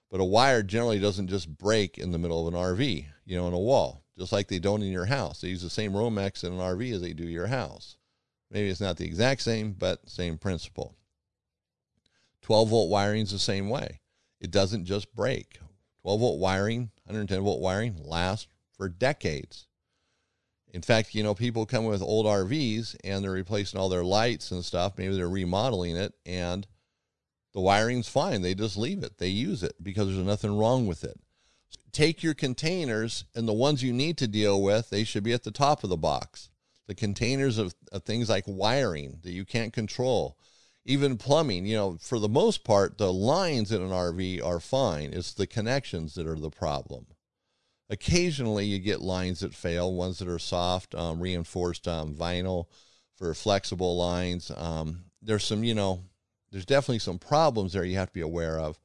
but 0.10 0.20
a 0.20 0.26
wire 0.26 0.64
generally 0.64 1.00
doesn't 1.00 1.28
just 1.28 1.58
break 1.58 1.98
in 1.98 2.12
the 2.12 2.18
middle 2.18 2.48
of 2.48 2.54
an 2.54 2.60
RV, 2.60 3.06
you 3.26 3.38
know, 3.38 3.48
in 3.48 3.54
a 3.54 3.60
wall, 3.60 4.04
just 4.18 4.32
like 4.32 4.48
they 4.48 4.60
don't 4.60 4.82
in 4.82 4.92
your 4.92 5.06
house. 5.06 5.42
They 5.42 5.50
use 5.50 5.62
the 5.62 5.70
same 5.70 5.94
Romex 5.94 6.44
in 6.44 6.54
an 6.54 6.60
RV 6.60 6.94
as 6.94 7.02
they 7.02 7.14
do 7.14 7.28
your 7.28 7.48
house. 7.48 7.98
Maybe 8.50 8.70
it's 8.70 8.82
not 8.82 8.98
the 8.98 9.06
exact 9.06 9.42
same, 9.42 9.74
but 9.74 10.10
same 10.10 10.38
principle. 10.38 10.96
12 12.42 12.70
volt 12.70 12.90
wiring 12.90 13.24
is 13.24 13.32
the 13.32 13.40
same 13.40 13.70
way. 13.70 14.00
It 14.40 14.52
doesn't 14.52 14.86
just 14.86 15.14
break. 15.14 15.60
12 16.04 16.20
volt 16.20 16.40
wiring, 16.40 16.92
110 17.04 17.42
volt 17.42 17.60
wiring 17.60 17.98
lasts 18.02 18.48
for 18.78 18.88
decades. 18.88 19.68
In 20.74 20.82
fact, 20.82 21.16
you 21.16 21.24
know, 21.24 21.34
people 21.34 21.66
come 21.66 21.86
with 21.86 22.02
old 22.02 22.26
RVs 22.26 22.96
and 23.04 23.24
they're 23.24 23.32
replacing 23.32 23.80
all 23.80 23.90
their 23.90 24.04
lights 24.04 24.52
and 24.52 24.64
stuff. 24.64 24.98
Maybe 24.98 25.16
they're 25.16 25.30
remodeling 25.30 25.96
it 25.96 26.14
and 26.26 26.68
the 27.54 27.62
wiring's 27.62 28.10
fine. 28.10 28.42
They 28.42 28.54
just 28.54 28.78
leave 28.78 29.04
it. 29.04 29.18
They 29.18 29.30
use 29.30 29.64
it 29.64 29.76
because 29.82 30.08
there's 30.08 30.26
nothing 30.26 30.58
wrong 30.58 30.88
with 30.88 31.04
it. 31.04 31.20
Take 31.92 32.22
your 32.22 32.34
containers 32.34 33.26
and 33.34 33.48
the 33.48 33.54
ones 33.54 33.84
you 33.84 33.94
need 33.94 34.18
to 34.18 34.28
deal 34.28 34.62
with, 34.62 34.90
they 34.90 35.04
should 35.04 35.24
be 35.24 35.34
at 35.34 35.44
the 35.44 35.52
top 35.52 35.84
of 35.84 35.90
the 35.90 35.98
box. 35.98 36.50
The 36.88 36.96
containers 36.96 37.58
of, 37.58 37.74
of 37.92 38.04
things 38.04 38.30
like 38.30 38.44
wiring 38.46 39.20
that 39.24 39.32
you 39.32 39.46
can't 39.46 39.74
control, 39.74 40.38
even 40.86 41.18
plumbing, 41.18 41.66
you 41.66 41.76
know, 41.76 41.98
for 42.00 42.20
the 42.20 42.30
most 42.30 42.64
part, 42.64 42.98
the 42.98 43.12
lines 43.12 43.72
in 43.72 43.82
an 43.82 43.90
RV 43.90 44.44
are 44.46 44.60
fine. 44.60 45.12
It's 45.12 45.34
the 45.34 45.48
connections 45.48 46.16
that 46.16 46.28
are 46.28 46.40
the 46.40 46.50
problem. 46.50 47.08
Occasionally, 47.90 48.66
you 48.66 48.80
get 48.80 49.02
lines 49.02 49.40
that 49.40 49.54
fail, 49.54 49.94
ones 49.94 50.20
that 50.20 50.28
are 50.28 50.40
soft, 50.40 50.94
um, 50.94 51.20
reinforced 51.20 51.88
um, 51.88 52.14
vinyl 52.14 52.66
for 53.16 53.34
flexible 53.34 53.98
lines. 53.98 54.52
Um, 54.56 55.06
there's 55.22 55.46
some, 55.46 55.64
you 55.64 55.74
know, 55.74 56.04
there's 56.52 56.66
definitely 56.66 57.00
some 57.00 57.20
problems 57.20 57.74
there 57.74 57.84
you 57.84 57.98
have 57.98 58.10
to 58.10 58.14
be 58.14 58.22
aware 58.22 58.60
of. 58.60 58.80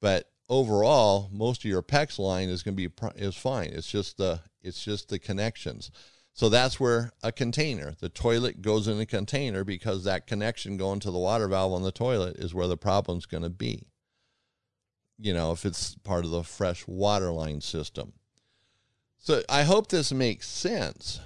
But 0.00 0.30
overall, 0.48 1.28
most 1.32 1.64
of 1.64 1.70
your 1.70 1.82
PEX 1.82 2.18
line 2.18 2.48
is 2.48 2.62
going 2.62 2.76
to 2.76 2.88
be 2.88 2.94
is 3.16 3.36
fine. 3.36 3.70
It's 3.72 3.90
just 3.90 4.16
the 4.16 4.40
it's 4.62 4.82
just 4.82 5.08
the 5.08 5.18
connections. 5.18 5.90
So 6.32 6.50
that's 6.50 6.78
where 6.78 7.12
a 7.22 7.32
container, 7.32 7.94
the 7.98 8.10
toilet 8.10 8.60
goes 8.60 8.88
in 8.88 9.00
a 9.00 9.06
container 9.06 9.64
because 9.64 10.04
that 10.04 10.26
connection 10.26 10.76
going 10.76 11.00
to 11.00 11.10
the 11.10 11.18
water 11.18 11.48
valve 11.48 11.72
on 11.72 11.82
the 11.82 11.90
toilet 11.90 12.36
is 12.36 12.52
where 12.52 12.66
the 12.66 12.76
problem's 12.76 13.24
going 13.24 13.42
to 13.42 13.48
be. 13.48 13.86
You 15.18 15.32
know, 15.32 15.52
if 15.52 15.64
it's 15.64 15.94
part 15.94 16.26
of 16.26 16.30
the 16.30 16.42
fresh 16.44 16.86
water 16.86 17.32
line 17.32 17.62
system. 17.62 18.12
So 19.16 19.42
I 19.48 19.62
hope 19.62 19.88
this 19.88 20.12
makes 20.12 20.46
sense, 20.46 21.20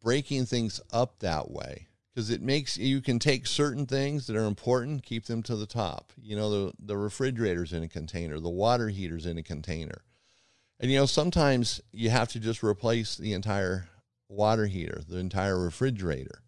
breaking 0.00 0.46
things 0.46 0.80
up 0.92 1.18
that 1.18 1.50
way 1.50 1.88
because 2.14 2.30
it 2.30 2.42
makes 2.42 2.76
you 2.76 3.00
can 3.00 3.18
take 3.18 3.46
certain 3.46 3.86
things 3.86 4.26
that 4.26 4.36
are 4.36 4.44
important, 4.44 5.02
keep 5.02 5.24
them 5.26 5.42
to 5.44 5.56
the 5.56 5.66
top. 5.66 6.12
You 6.20 6.36
know, 6.36 6.50
the 6.50 6.72
the 6.78 6.96
refrigerator's 6.96 7.72
in 7.72 7.82
a 7.82 7.88
container, 7.88 8.38
the 8.38 8.50
water 8.50 8.88
heater's 8.88 9.26
in 9.26 9.38
a 9.38 9.42
container, 9.42 10.02
and 10.78 10.90
you 10.90 10.98
know 10.98 11.06
sometimes 11.06 11.80
you 11.92 12.10
have 12.10 12.28
to 12.28 12.40
just 12.40 12.62
replace 12.62 13.16
the 13.16 13.32
entire 13.32 13.88
water 14.28 14.66
heater, 14.66 15.00
the 15.06 15.18
entire 15.18 15.58
refrigerator. 15.58 16.42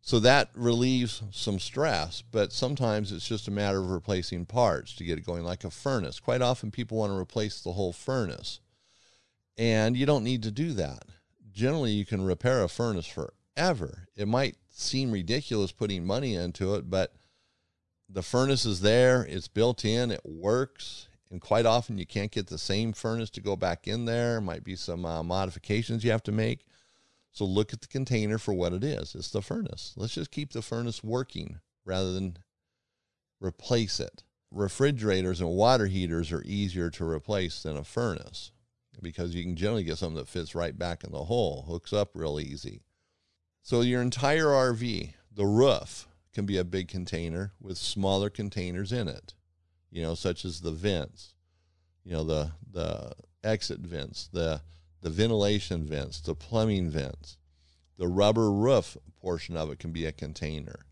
So 0.00 0.20
that 0.20 0.50
relieves 0.54 1.20
some 1.32 1.58
stress, 1.58 2.22
but 2.22 2.52
sometimes 2.52 3.10
it's 3.10 3.26
just 3.26 3.48
a 3.48 3.50
matter 3.50 3.80
of 3.80 3.90
replacing 3.90 4.46
parts 4.46 4.94
to 4.94 5.04
get 5.04 5.18
it 5.18 5.26
going, 5.26 5.42
like 5.42 5.64
a 5.64 5.70
furnace. 5.70 6.20
Quite 6.20 6.42
often, 6.42 6.70
people 6.70 6.98
want 6.98 7.10
to 7.10 7.18
replace 7.18 7.60
the 7.60 7.72
whole 7.72 7.92
furnace, 7.92 8.60
and 9.58 9.96
you 9.96 10.06
don't 10.06 10.22
need 10.22 10.44
to 10.44 10.52
do 10.52 10.72
that. 10.74 11.06
Generally, 11.52 11.92
you 11.92 12.04
can 12.04 12.22
repair 12.22 12.62
a 12.62 12.68
furnace 12.68 13.08
forever. 13.08 14.06
It 14.14 14.28
might 14.28 14.56
seem 14.78 15.10
ridiculous 15.10 15.72
putting 15.72 16.04
money 16.04 16.34
into 16.34 16.74
it, 16.74 16.90
but 16.90 17.14
the 18.08 18.22
furnace 18.22 18.64
is 18.64 18.80
there, 18.80 19.22
it's 19.22 19.48
built 19.48 19.84
in, 19.84 20.10
it 20.10 20.20
works. 20.24 21.08
And 21.30 21.40
quite 21.40 21.66
often 21.66 21.98
you 21.98 22.06
can't 22.06 22.30
get 22.30 22.46
the 22.46 22.58
same 22.58 22.92
furnace 22.92 23.30
to 23.30 23.40
go 23.40 23.56
back 23.56 23.88
in 23.88 24.04
there. 24.04 24.40
Might 24.40 24.62
be 24.62 24.76
some 24.76 25.04
uh, 25.04 25.22
modifications 25.22 26.04
you 26.04 26.12
have 26.12 26.22
to 26.24 26.32
make. 26.32 26.64
So 27.32 27.44
look 27.44 27.72
at 27.72 27.80
the 27.80 27.88
container 27.88 28.38
for 28.38 28.54
what 28.54 28.72
it 28.72 28.84
is. 28.84 29.14
It's 29.14 29.30
the 29.30 29.42
furnace. 29.42 29.92
Let's 29.96 30.14
just 30.14 30.30
keep 30.30 30.52
the 30.52 30.62
furnace 30.62 31.02
working 31.02 31.58
rather 31.84 32.12
than 32.12 32.38
replace 33.40 33.98
it. 33.98 34.22
Refrigerators 34.52 35.40
and 35.40 35.50
water 35.50 35.86
heaters 35.86 36.30
are 36.30 36.42
easier 36.44 36.90
to 36.90 37.08
replace 37.08 37.62
than 37.62 37.76
a 37.76 37.84
furnace 37.84 38.52
because 39.02 39.34
you 39.34 39.42
can 39.42 39.56
generally 39.56 39.84
get 39.84 39.98
something 39.98 40.16
that 40.16 40.28
fits 40.28 40.54
right 40.54 40.78
back 40.78 41.02
in 41.02 41.12
the 41.12 41.24
hole, 41.24 41.64
hooks 41.68 41.92
up 41.92 42.10
real 42.14 42.38
easy. 42.38 42.82
So 43.66 43.80
your 43.80 44.00
entire 44.00 44.44
RV, 44.44 45.14
the 45.34 45.44
roof 45.44 46.06
can 46.32 46.46
be 46.46 46.56
a 46.56 46.62
big 46.62 46.86
container 46.86 47.50
with 47.60 47.78
smaller 47.78 48.30
containers 48.30 48.92
in 48.92 49.08
it, 49.08 49.34
you 49.90 50.02
know, 50.02 50.14
such 50.14 50.44
as 50.44 50.60
the 50.60 50.70
vents, 50.70 51.34
you 52.04 52.12
know, 52.12 52.22
the 52.22 52.52
the 52.70 53.10
exit 53.42 53.80
vents, 53.80 54.28
the 54.32 54.60
the 55.02 55.10
ventilation 55.10 55.84
vents, 55.84 56.20
the 56.20 56.36
plumbing 56.36 56.90
vents. 56.90 57.38
The 57.98 58.06
rubber 58.06 58.52
roof 58.52 58.96
portion 59.20 59.56
of 59.56 59.68
it 59.72 59.80
can 59.80 59.90
be 59.90 60.06
a 60.06 60.12
container. 60.12 60.86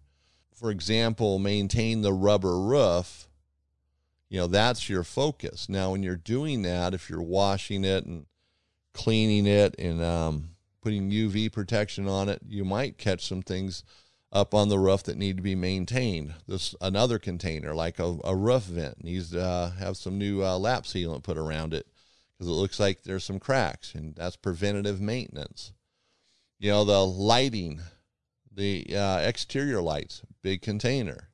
For 0.52 0.72
example, 0.72 1.38
maintain 1.38 2.02
the 2.02 2.12
rubber 2.12 2.58
roof. 2.58 3.28
You 4.28 4.40
know, 4.40 4.46
that's 4.48 4.88
your 4.88 5.04
focus. 5.04 5.68
Now, 5.68 5.92
when 5.92 6.02
you're 6.02 6.16
doing 6.16 6.62
that, 6.62 6.92
if 6.92 7.08
you're 7.08 7.22
washing 7.22 7.84
it 7.84 8.04
and 8.04 8.26
cleaning 8.92 9.46
it 9.46 9.76
and 9.78 10.02
um, 10.02 10.53
putting 10.84 11.10
UV 11.10 11.50
protection 11.50 12.06
on 12.06 12.28
it, 12.28 12.42
you 12.46 12.62
might 12.62 12.98
catch 12.98 13.26
some 13.26 13.40
things 13.40 13.84
up 14.30 14.52
on 14.52 14.68
the 14.68 14.78
roof 14.78 15.02
that 15.04 15.16
need 15.16 15.38
to 15.38 15.42
be 15.42 15.54
maintained. 15.54 16.34
This 16.46 16.74
another 16.78 17.18
container, 17.18 17.74
like 17.74 17.98
a, 17.98 18.18
a 18.22 18.36
roof 18.36 18.64
vent, 18.64 19.02
needs 19.02 19.30
to 19.30 19.42
uh, 19.42 19.70
have 19.70 19.96
some 19.96 20.18
new 20.18 20.44
uh, 20.44 20.58
lap 20.58 20.84
sealant 20.84 21.22
put 21.22 21.38
around 21.38 21.72
it 21.72 21.86
because 22.32 22.48
it 22.48 22.54
looks 22.54 22.78
like 22.78 23.02
there's 23.02 23.24
some 23.24 23.40
cracks, 23.40 23.94
and 23.94 24.14
that's 24.14 24.36
preventative 24.36 25.00
maintenance. 25.00 25.72
You 26.58 26.72
know, 26.72 26.84
the 26.84 27.02
lighting, 27.02 27.80
the 28.52 28.86
uh, 28.94 29.20
exterior 29.20 29.80
lights, 29.80 30.20
big 30.42 30.60
container. 30.60 31.30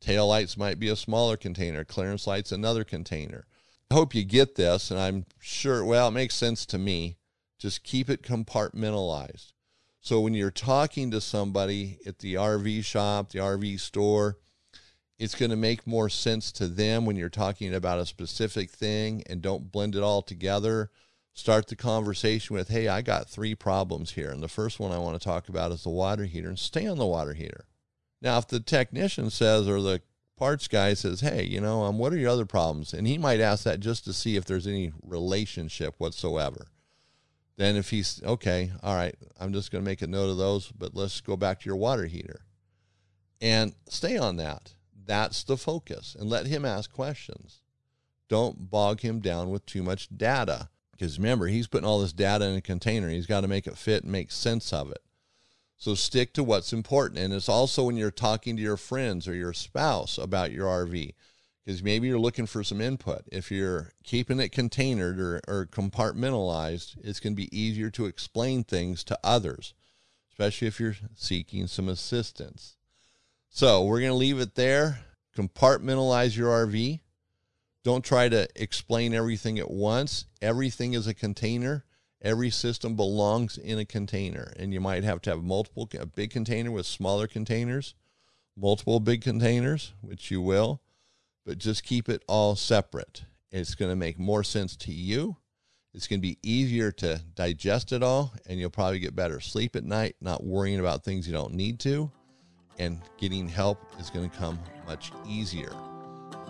Tail 0.00 0.26
lights 0.28 0.56
might 0.56 0.78
be 0.78 0.88
a 0.88 0.96
smaller 0.96 1.36
container. 1.36 1.84
Clearance 1.84 2.26
lights, 2.26 2.52
another 2.52 2.84
container. 2.84 3.44
I 3.90 3.94
hope 3.94 4.14
you 4.14 4.24
get 4.24 4.54
this, 4.54 4.90
and 4.90 4.98
I'm 4.98 5.26
sure. 5.38 5.84
Well, 5.84 6.08
it 6.08 6.12
makes 6.12 6.34
sense 6.34 6.64
to 6.66 6.78
me 6.78 7.18
just 7.62 7.84
keep 7.84 8.10
it 8.10 8.22
compartmentalized. 8.22 9.52
So 10.00 10.20
when 10.20 10.34
you're 10.34 10.50
talking 10.50 11.12
to 11.12 11.20
somebody 11.20 11.98
at 12.04 12.18
the 12.18 12.34
RV 12.34 12.84
shop, 12.84 13.30
the 13.30 13.38
RV 13.38 13.78
store, 13.78 14.36
it's 15.16 15.36
going 15.36 15.52
to 15.52 15.56
make 15.56 15.86
more 15.86 16.08
sense 16.08 16.50
to 16.52 16.66
them 16.66 17.06
when 17.06 17.14
you're 17.14 17.28
talking 17.28 17.72
about 17.72 18.00
a 18.00 18.06
specific 18.06 18.68
thing 18.68 19.22
and 19.30 19.40
don't 19.40 19.70
blend 19.70 19.94
it 19.94 20.02
all 20.02 20.22
together. 20.22 20.90
Start 21.34 21.68
the 21.68 21.76
conversation 21.76 22.56
with, 22.56 22.68
hey, 22.68 22.88
I 22.88 23.00
got 23.00 23.30
three 23.30 23.54
problems 23.54 24.10
here. 24.10 24.30
And 24.30 24.42
the 24.42 24.48
first 24.48 24.80
one 24.80 24.90
I 24.90 24.98
want 24.98 25.18
to 25.20 25.24
talk 25.24 25.48
about 25.48 25.70
is 25.70 25.84
the 25.84 25.88
water 25.88 26.24
heater 26.24 26.48
and 26.48 26.58
stay 26.58 26.88
on 26.88 26.98
the 26.98 27.06
water 27.06 27.34
heater. 27.34 27.66
Now, 28.20 28.38
if 28.38 28.48
the 28.48 28.58
technician 28.58 29.30
says 29.30 29.68
or 29.68 29.80
the 29.80 30.02
parts 30.36 30.66
guy 30.66 30.94
says, 30.94 31.20
hey, 31.20 31.44
you 31.44 31.60
know, 31.60 31.84
um, 31.84 31.98
what 31.98 32.12
are 32.12 32.18
your 32.18 32.30
other 32.30 32.44
problems? 32.44 32.92
And 32.92 33.06
he 33.06 33.18
might 33.18 33.38
ask 33.38 33.62
that 33.62 33.78
just 33.78 34.04
to 34.06 34.12
see 34.12 34.34
if 34.34 34.44
there's 34.44 34.66
any 34.66 34.92
relationship 35.00 35.94
whatsoever. 35.98 36.71
Then 37.56 37.76
if 37.76 37.90
he's 37.90 38.22
okay, 38.22 38.72
all 38.82 38.94
right, 38.94 39.14
I'm 39.38 39.52
just 39.52 39.70
going 39.70 39.84
to 39.84 39.90
make 39.90 40.02
a 40.02 40.06
note 40.06 40.30
of 40.30 40.38
those, 40.38 40.72
but 40.72 40.94
let's 40.94 41.20
go 41.20 41.36
back 41.36 41.60
to 41.60 41.66
your 41.66 41.76
water 41.76 42.06
heater 42.06 42.46
and 43.40 43.74
stay 43.88 44.16
on 44.16 44.36
that. 44.36 44.74
That's 45.04 45.44
the 45.44 45.56
focus 45.56 46.16
and 46.18 46.30
let 46.30 46.46
him 46.46 46.64
ask 46.64 46.90
questions. 46.90 47.60
Don't 48.28 48.70
bog 48.70 49.00
him 49.00 49.20
down 49.20 49.50
with 49.50 49.66
too 49.66 49.82
much 49.82 50.08
data 50.16 50.70
because 51.02 51.18
remember, 51.18 51.48
he's 51.48 51.66
putting 51.66 51.84
all 51.84 52.00
this 52.00 52.12
data 52.12 52.44
in 52.44 52.54
a 52.54 52.60
container. 52.60 53.08
He's 53.08 53.26
got 53.26 53.40
to 53.40 53.48
make 53.48 53.66
it 53.66 53.76
fit 53.76 54.04
and 54.04 54.12
make 54.12 54.30
sense 54.30 54.72
of 54.72 54.90
it. 54.92 55.02
So 55.76 55.96
stick 55.96 56.32
to 56.34 56.44
what's 56.44 56.72
important. 56.72 57.18
And 57.18 57.34
it's 57.34 57.48
also 57.48 57.84
when 57.84 57.96
you're 57.96 58.12
talking 58.12 58.56
to 58.56 58.62
your 58.62 58.76
friends 58.76 59.26
or 59.26 59.34
your 59.34 59.52
spouse 59.52 60.16
about 60.16 60.52
your 60.52 60.66
RV, 60.66 61.14
because 61.64 61.82
maybe 61.82 62.08
you're 62.08 62.18
looking 62.18 62.46
for 62.46 62.64
some 62.64 62.80
input. 62.80 63.22
If 63.30 63.50
you're 63.50 63.90
keeping 64.02 64.40
it 64.40 64.52
containered 64.52 65.18
or, 65.18 65.40
or 65.46 65.66
compartmentalized, 65.66 66.96
it's 67.02 67.20
going 67.20 67.34
to 67.34 67.42
be 67.42 67.56
easier 67.56 67.90
to 67.90 68.06
explain 68.06 68.64
things 68.64 69.04
to 69.04 69.18
others, 69.22 69.74
especially 70.30 70.68
if 70.68 70.80
you're 70.80 70.96
seeking 71.14 71.66
some 71.66 71.88
assistance. 71.88 72.76
So 73.48 73.84
we're 73.84 74.00
going 74.00 74.10
to 74.10 74.16
leave 74.16 74.40
it 74.40 74.54
there. 74.54 75.00
Compartmentalize 75.36 76.36
your 76.36 76.50
RV. 76.66 77.00
Don't 77.84 78.04
try 78.04 78.28
to 78.28 78.48
explain 78.56 79.14
everything 79.14 79.58
at 79.58 79.70
once. 79.70 80.26
Everything 80.40 80.94
is 80.94 81.06
a 81.06 81.14
container. 81.14 81.84
Every 82.20 82.50
system 82.50 82.94
belongs 82.94 83.58
in 83.58 83.78
a 83.78 83.84
container, 83.84 84.52
and 84.56 84.72
you 84.72 84.80
might 84.80 85.02
have 85.02 85.20
to 85.22 85.30
have 85.30 85.42
multiple 85.42 85.88
a 85.98 86.06
big 86.06 86.30
container 86.30 86.70
with 86.70 86.86
smaller 86.86 87.26
containers, 87.26 87.94
multiple 88.56 89.00
big 89.00 89.22
containers, 89.22 89.92
which 90.00 90.30
you 90.30 90.40
will, 90.40 90.80
but 91.44 91.58
just 91.58 91.84
keep 91.84 92.08
it 92.08 92.22
all 92.28 92.56
separate. 92.56 93.24
It's 93.50 93.74
going 93.74 93.90
to 93.90 93.96
make 93.96 94.18
more 94.18 94.44
sense 94.44 94.76
to 94.76 94.92
you. 94.92 95.36
It's 95.94 96.08
going 96.08 96.20
to 96.20 96.26
be 96.26 96.38
easier 96.42 96.90
to 96.92 97.20
digest 97.34 97.92
it 97.92 98.02
all, 98.02 98.32
and 98.46 98.58
you'll 98.58 98.70
probably 98.70 98.98
get 98.98 99.14
better 99.14 99.40
sleep 99.40 99.76
at 99.76 99.84
night, 99.84 100.16
not 100.20 100.44
worrying 100.44 100.80
about 100.80 101.04
things 101.04 101.26
you 101.26 101.32
don't 101.32 101.52
need 101.52 101.78
to 101.80 102.10
and 102.78 103.00
getting 103.18 103.48
help 103.48 103.78
is 103.98 104.10
going 104.10 104.28
to 104.28 104.36
come 104.36 104.58
much 104.86 105.12
easier. 105.26 105.72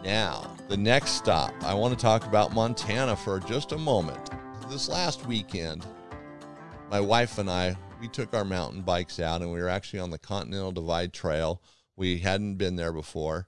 Now, 0.05 0.57
the 0.69 0.77
next 0.77 1.13
stop, 1.13 1.55
I 1.63 1.75
want 1.75 1.97
to 1.97 2.01
talk 2.01 2.27
about 2.27 2.53
Montana 2.53 3.17
for 3.17 3.39
just 3.41 3.73
a 3.73 3.79
moment. 3.79 4.31
This 4.69 4.89
last 4.89 5.27
weekend, 5.27 5.87
my 6.91 7.01
wife 7.01 7.39
and 7.39 7.51
I, 7.51 7.77
we 8.01 8.09
took 8.09 8.35
our 8.35 8.45
mountain 8.45 8.83
bikes 8.83 9.21
out 9.21 9.43
and 9.43 9.53
we 9.53 9.61
were 9.61 9.69
actually 9.69 10.01
on 10.01 10.11
the 10.11 10.19
Continental 10.19 10.73
Divide 10.73 11.13
Trail. 11.13 11.63
We 11.97 12.19
hadn't 12.19 12.57
been 12.57 12.77
there 12.77 12.93
before, 12.93 13.47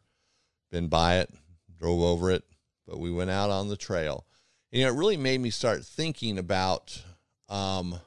been 0.70 0.88
by 0.88 1.18
it, 1.18 1.31
drove 1.79 2.00
over 2.00 2.31
it, 2.31 2.44
but 2.87 2.98
we 2.98 3.11
went 3.11 3.31
out 3.31 3.50
on 3.50 3.68
the 3.68 3.77
trail. 3.77 4.27
And 4.72 4.81
you 4.81 4.87
know, 4.87 4.92
it 4.92 4.98
really 4.98 5.16
made 5.16 5.40
me 5.40 5.50
start 5.50 5.85
thinking 5.85 6.38
about 6.38 7.03
um, 7.48 7.98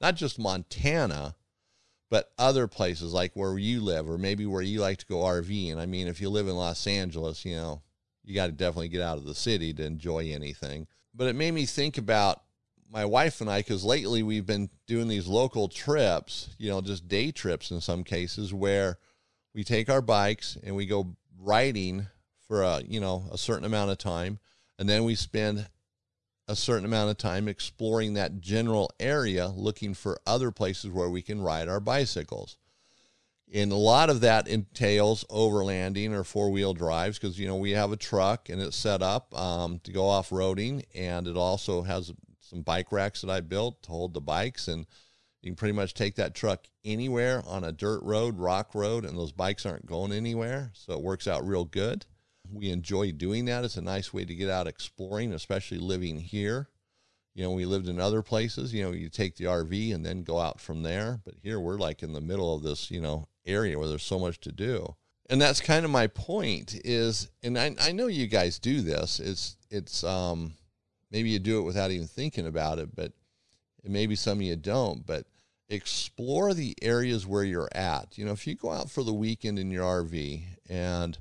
not 0.00 0.16
just 0.16 0.38
Montana, 0.38 1.34
but 2.10 2.32
other 2.38 2.68
places 2.68 3.12
like 3.12 3.32
where 3.34 3.58
you 3.58 3.80
live 3.80 4.08
or 4.08 4.18
maybe 4.18 4.46
where 4.46 4.62
you 4.62 4.80
like 4.80 4.98
to 4.98 5.06
go 5.06 5.16
RV. 5.16 5.72
And 5.72 5.80
I 5.80 5.86
mean, 5.86 6.06
if 6.06 6.20
you 6.20 6.30
live 6.30 6.48
in 6.48 6.56
Los 6.56 6.86
Angeles, 6.86 7.44
you 7.44 7.56
know, 7.56 7.82
you 8.24 8.34
got 8.34 8.46
to 8.46 8.52
definitely 8.52 8.88
get 8.88 9.02
out 9.02 9.18
of 9.18 9.24
the 9.24 9.34
city 9.34 9.72
to 9.74 9.84
enjoy 9.84 10.30
anything. 10.30 10.86
But 11.14 11.28
it 11.28 11.36
made 11.36 11.52
me 11.52 11.66
think 11.66 11.98
about 11.98 12.42
my 12.90 13.04
wife 13.04 13.40
and 13.40 13.50
I, 13.50 13.60
because 13.60 13.84
lately 13.84 14.22
we've 14.22 14.46
been 14.46 14.70
doing 14.86 15.08
these 15.08 15.26
local 15.26 15.68
trips, 15.68 16.50
you 16.58 16.70
know, 16.70 16.80
just 16.80 17.08
day 17.08 17.32
trips 17.32 17.70
in 17.70 17.80
some 17.80 18.04
cases 18.04 18.54
where 18.54 18.98
we 19.54 19.64
take 19.64 19.90
our 19.90 20.02
bikes 20.02 20.56
and 20.62 20.76
we 20.76 20.86
go 20.86 21.16
riding 21.44 22.06
for 22.46 22.62
a, 22.62 22.82
you 22.86 23.00
know, 23.00 23.24
a 23.32 23.38
certain 23.38 23.64
amount 23.64 23.90
of 23.90 23.98
time. 23.98 24.38
And 24.78 24.88
then 24.88 25.04
we 25.04 25.14
spend 25.14 25.66
a 26.46 26.56
certain 26.56 26.84
amount 26.84 27.10
of 27.10 27.16
time 27.16 27.48
exploring 27.48 28.14
that 28.14 28.40
general 28.40 28.90
area, 29.00 29.48
looking 29.48 29.94
for 29.94 30.18
other 30.26 30.50
places 30.50 30.90
where 30.90 31.08
we 31.08 31.22
can 31.22 31.40
ride 31.40 31.68
our 31.68 31.80
bicycles. 31.80 32.58
And 33.52 33.70
a 33.70 33.76
lot 33.76 34.10
of 34.10 34.20
that 34.22 34.48
entails 34.48 35.24
overlanding 35.30 36.12
or 36.12 36.24
four 36.24 36.50
wheel 36.50 36.74
drives 36.74 37.18
because, 37.18 37.38
you 37.38 37.46
know, 37.46 37.56
we 37.56 37.70
have 37.70 37.92
a 37.92 37.96
truck 37.96 38.48
and 38.48 38.60
it's 38.60 38.76
set 38.76 39.00
up 39.00 39.38
um, 39.38 39.78
to 39.84 39.92
go 39.92 40.08
off 40.08 40.30
roading. 40.30 40.84
And 40.94 41.28
it 41.28 41.36
also 41.36 41.82
has 41.82 42.12
some 42.40 42.62
bike 42.62 42.90
racks 42.90 43.20
that 43.20 43.30
I 43.30 43.40
built 43.40 43.82
to 43.84 43.90
hold 43.90 44.12
the 44.12 44.20
bikes. 44.20 44.66
And 44.66 44.86
you 45.44 45.50
can 45.50 45.56
pretty 45.56 45.74
much 45.74 45.92
take 45.92 46.14
that 46.14 46.34
truck 46.34 46.64
anywhere 46.84 47.42
on 47.46 47.64
a 47.64 47.72
dirt 47.72 48.02
road, 48.02 48.38
rock 48.38 48.74
road, 48.74 49.04
and 49.04 49.16
those 49.16 49.32
bikes 49.32 49.66
aren't 49.66 49.84
going 49.84 50.10
anywhere. 50.10 50.70
So 50.72 50.94
it 50.94 51.02
works 51.02 51.28
out 51.28 51.46
real 51.46 51.66
good. 51.66 52.06
We 52.50 52.70
enjoy 52.70 53.12
doing 53.12 53.44
that. 53.44 53.62
It's 53.62 53.76
a 53.76 53.82
nice 53.82 54.12
way 54.14 54.24
to 54.24 54.34
get 54.34 54.48
out 54.48 54.66
exploring, 54.66 55.34
especially 55.34 55.78
living 55.78 56.18
here. 56.18 56.68
You 57.34 57.44
know, 57.44 57.50
we 57.50 57.66
lived 57.66 57.88
in 57.88 58.00
other 58.00 58.22
places, 58.22 58.72
you 58.72 58.82
know, 58.84 58.92
you 58.92 59.10
take 59.10 59.36
the 59.36 59.44
RV 59.44 59.94
and 59.94 60.06
then 60.06 60.22
go 60.22 60.38
out 60.38 60.60
from 60.60 60.82
there. 60.82 61.20
But 61.26 61.34
here 61.42 61.60
we're 61.60 61.78
like 61.78 62.02
in 62.02 62.14
the 62.14 62.20
middle 62.22 62.54
of 62.54 62.62
this, 62.62 62.90
you 62.90 63.02
know, 63.02 63.28
area 63.44 63.78
where 63.78 63.88
there's 63.88 64.02
so 64.02 64.18
much 64.18 64.40
to 64.40 64.52
do. 64.52 64.94
And 65.28 65.42
that's 65.42 65.60
kind 65.60 65.84
of 65.84 65.90
my 65.90 66.06
point 66.06 66.80
is, 66.84 67.28
and 67.42 67.58
I, 67.58 67.74
I 67.80 67.92
know 67.92 68.06
you 68.06 68.28
guys 68.28 68.58
do 68.58 68.80
this. 68.80 69.20
It's, 69.20 69.56
it's, 69.68 70.04
um, 70.04 70.54
maybe 71.10 71.28
you 71.28 71.38
do 71.38 71.58
it 71.58 71.64
without 71.64 71.90
even 71.90 72.06
thinking 72.06 72.46
about 72.46 72.78
it, 72.78 72.94
but 72.94 73.12
maybe 73.82 74.14
some 74.14 74.38
of 74.38 74.42
you 74.42 74.56
don't, 74.56 75.04
but 75.04 75.26
explore 75.68 76.54
the 76.54 76.74
areas 76.82 77.26
where 77.26 77.44
you're 77.44 77.68
at. 77.72 78.18
You 78.18 78.24
know, 78.24 78.32
if 78.32 78.46
you 78.46 78.54
go 78.54 78.70
out 78.70 78.90
for 78.90 79.02
the 79.02 79.12
weekend 79.12 79.58
in 79.58 79.70
your 79.70 79.84
RV 79.84 80.42
and 80.68 81.18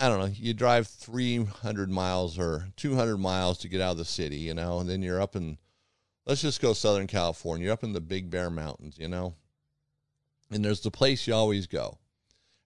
I 0.00 0.08
don't 0.08 0.18
know, 0.18 0.32
you 0.34 0.54
drive 0.54 0.88
300 0.88 1.90
miles 1.90 2.38
or 2.38 2.68
200 2.76 3.16
miles 3.16 3.58
to 3.58 3.68
get 3.68 3.80
out 3.80 3.92
of 3.92 3.98
the 3.98 4.04
city, 4.04 4.36
you 4.36 4.54
know, 4.54 4.80
and 4.80 4.88
then 4.88 5.02
you're 5.02 5.20
up 5.20 5.36
in, 5.36 5.58
let's 6.26 6.42
just 6.42 6.60
go 6.60 6.72
Southern 6.72 7.06
California, 7.06 7.66
you're 7.66 7.72
up 7.72 7.84
in 7.84 7.92
the 7.92 8.00
Big 8.00 8.28
Bear 8.28 8.50
Mountains, 8.50 8.96
you 8.98 9.08
know, 9.08 9.34
and 10.50 10.64
there's 10.64 10.80
the 10.80 10.90
place 10.90 11.26
you 11.26 11.34
always 11.34 11.66
go. 11.66 11.98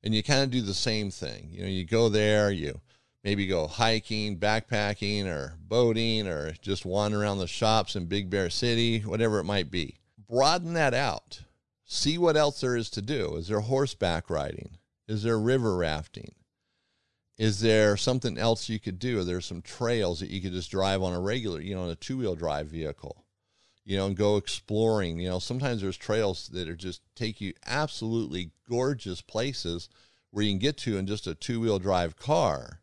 And 0.02 0.14
you 0.14 0.22
kind 0.22 0.42
of 0.42 0.50
do 0.50 0.62
the 0.62 0.74
same 0.74 1.10
thing. 1.10 1.48
You 1.50 1.62
know, 1.62 1.68
you 1.68 1.84
go 1.84 2.08
there, 2.08 2.50
you 2.50 2.80
maybe 3.24 3.46
go 3.46 3.66
hiking, 3.66 4.38
backpacking, 4.38 5.26
or 5.26 5.54
boating, 5.60 6.28
or 6.28 6.52
just 6.62 6.86
wander 6.86 7.20
around 7.20 7.38
the 7.38 7.48
shops 7.48 7.96
in 7.96 8.06
Big 8.06 8.30
Bear 8.30 8.48
City, 8.48 9.00
whatever 9.00 9.40
it 9.40 9.44
might 9.44 9.70
be. 9.70 9.98
Broaden 10.28 10.74
that 10.74 10.94
out. 10.94 11.42
See 11.84 12.18
what 12.18 12.36
else 12.36 12.60
there 12.60 12.76
is 12.76 12.90
to 12.90 13.02
do. 13.02 13.36
Is 13.36 13.48
there 13.48 13.60
horseback 13.60 14.28
riding? 14.28 14.76
Is 15.06 15.22
there 15.22 15.38
river 15.38 15.76
rafting? 15.76 16.34
is 17.38 17.60
there 17.60 17.96
something 17.96 18.36
else 18.36 18.68
you 18.68 18.80
could 18.80 18.98
do? 18.98 19.20
Are 19.20 19.24
there 19.24 19.40
some 19.40 19.62
trails 19.62 20.20
that 20.20 20.30
you 20.30 20.42
could 20.42 20.52
just 20.52 20.72
drive 20.72 21.02
on 21.02 21.14
a 21.14 21.20
regular, 21.20 21.60
you 21.60 21.74
know, 21.74 21.82
on 21.82 21.90
a 21.90 21.94
two 21.94 22.18
wheel 22.18 22.34
drive 22.34 22.66
vehicle, 22.66 23.24
you 23.84 23.96
know, 23.96 24.06
and 24.06 24.16
go 24.16 24.36
exploring? 24.36 25.20
You 25.20 25.30
know, 25.30 25.38
sometimes 25.38 25.80
there's 25.80 25.96
trails 25.96 26.48
that 26.48 26.68
are 26.68 26.76
just 26.76 27.00
take 27.14 27.40
you 27.40 27.54
absolutely 27.64 28.50
gorgeous 28.68 29.22
places 29.22 29.88
where 30.32 30.44
you 30.44 30.50
can 30.50 30.58
get 30.58 30.76
to 30.78 30.98
in 30.98 31.06
just 31.06 31.28
a 31.28 31.34
two 31.34 31.60
wheel 31.60 31.78
drive 31.78 32.16
car. 32.16 32.80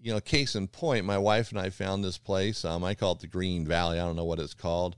You 0.00 0.14
know, 0.14 0.20
case 0.20 0.54
in 0.54 0.68
point, 0.68 1.04
my 1.04 1.18
wife 1.18 1.50
and 1.50 1.60
I 1.60 1.70
found 1.70 2.02
this 2.02 2.18
place. 2.18 2.64
Um, 2.64 2.84
I 2.84 2.94
call 2.94 3.12
it 3.12 3.20
the 3.20 3.26
Green 3.26 3.66
Valley. 3.66 4.00
I 4.00 4.04
don't 4.04 4.16
know 4.16 4.24
what 4.24 4.38
it's 4.38 4.54
called, 4.54 4.96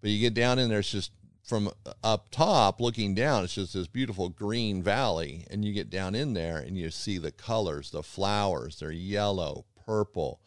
but 0.00 0.10
you 0.10 0.18
get 0.18 0.34
down 0.34 0.58
in 0.58 0.70
there, 0.70 0.80
it's 0.80 0.90
just 0.90 1.12
from 1.42 1.70
up 2.02 2.30
top 2.30 2.80
looking 2.80 3.14
down, 3.14 3.44
it's 3.44 3.54
just 3.54 3.74
this 3.74 3.86
beautiful 3.86 4.28
green 4.28 4.82
valley. 4.82 5.46
And 5.50 5.64
you 5.64 5.72
get 5.72 5.90
down 5.90 6.14
in 6.14 6.34
there 6.34 6.58
and 6.58 6.76
you 6.76 6.90
see 6.90 7.18
the 7.18 7.32
colors, 7.32 7.90
the 7.90 8.02
flowers, 8.02 8.78
they're 8.78 8.90
yellow, 8.90 9.64
purple. 9.86 10.40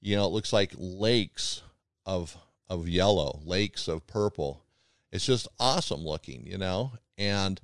You 0.00 0.16
know, 0.16 0.26
it 0.26 0.32
looks 0.32 0.52
like 0.52 0.72
lakes 0.76 1.62
of 2.06 2.36
of 2.68 2.88
yellow, 2.88 3.40
lakes 3.44 3.88
of 3.88 4.06
purple. 4.06 4.64
It's 5.12 5.26
just 5.26 5.48
awesome 5.58 6.04
looking, 6.04 6.46
you 6.46 6.56
know, 6.56 6.92
and 7.18 7.60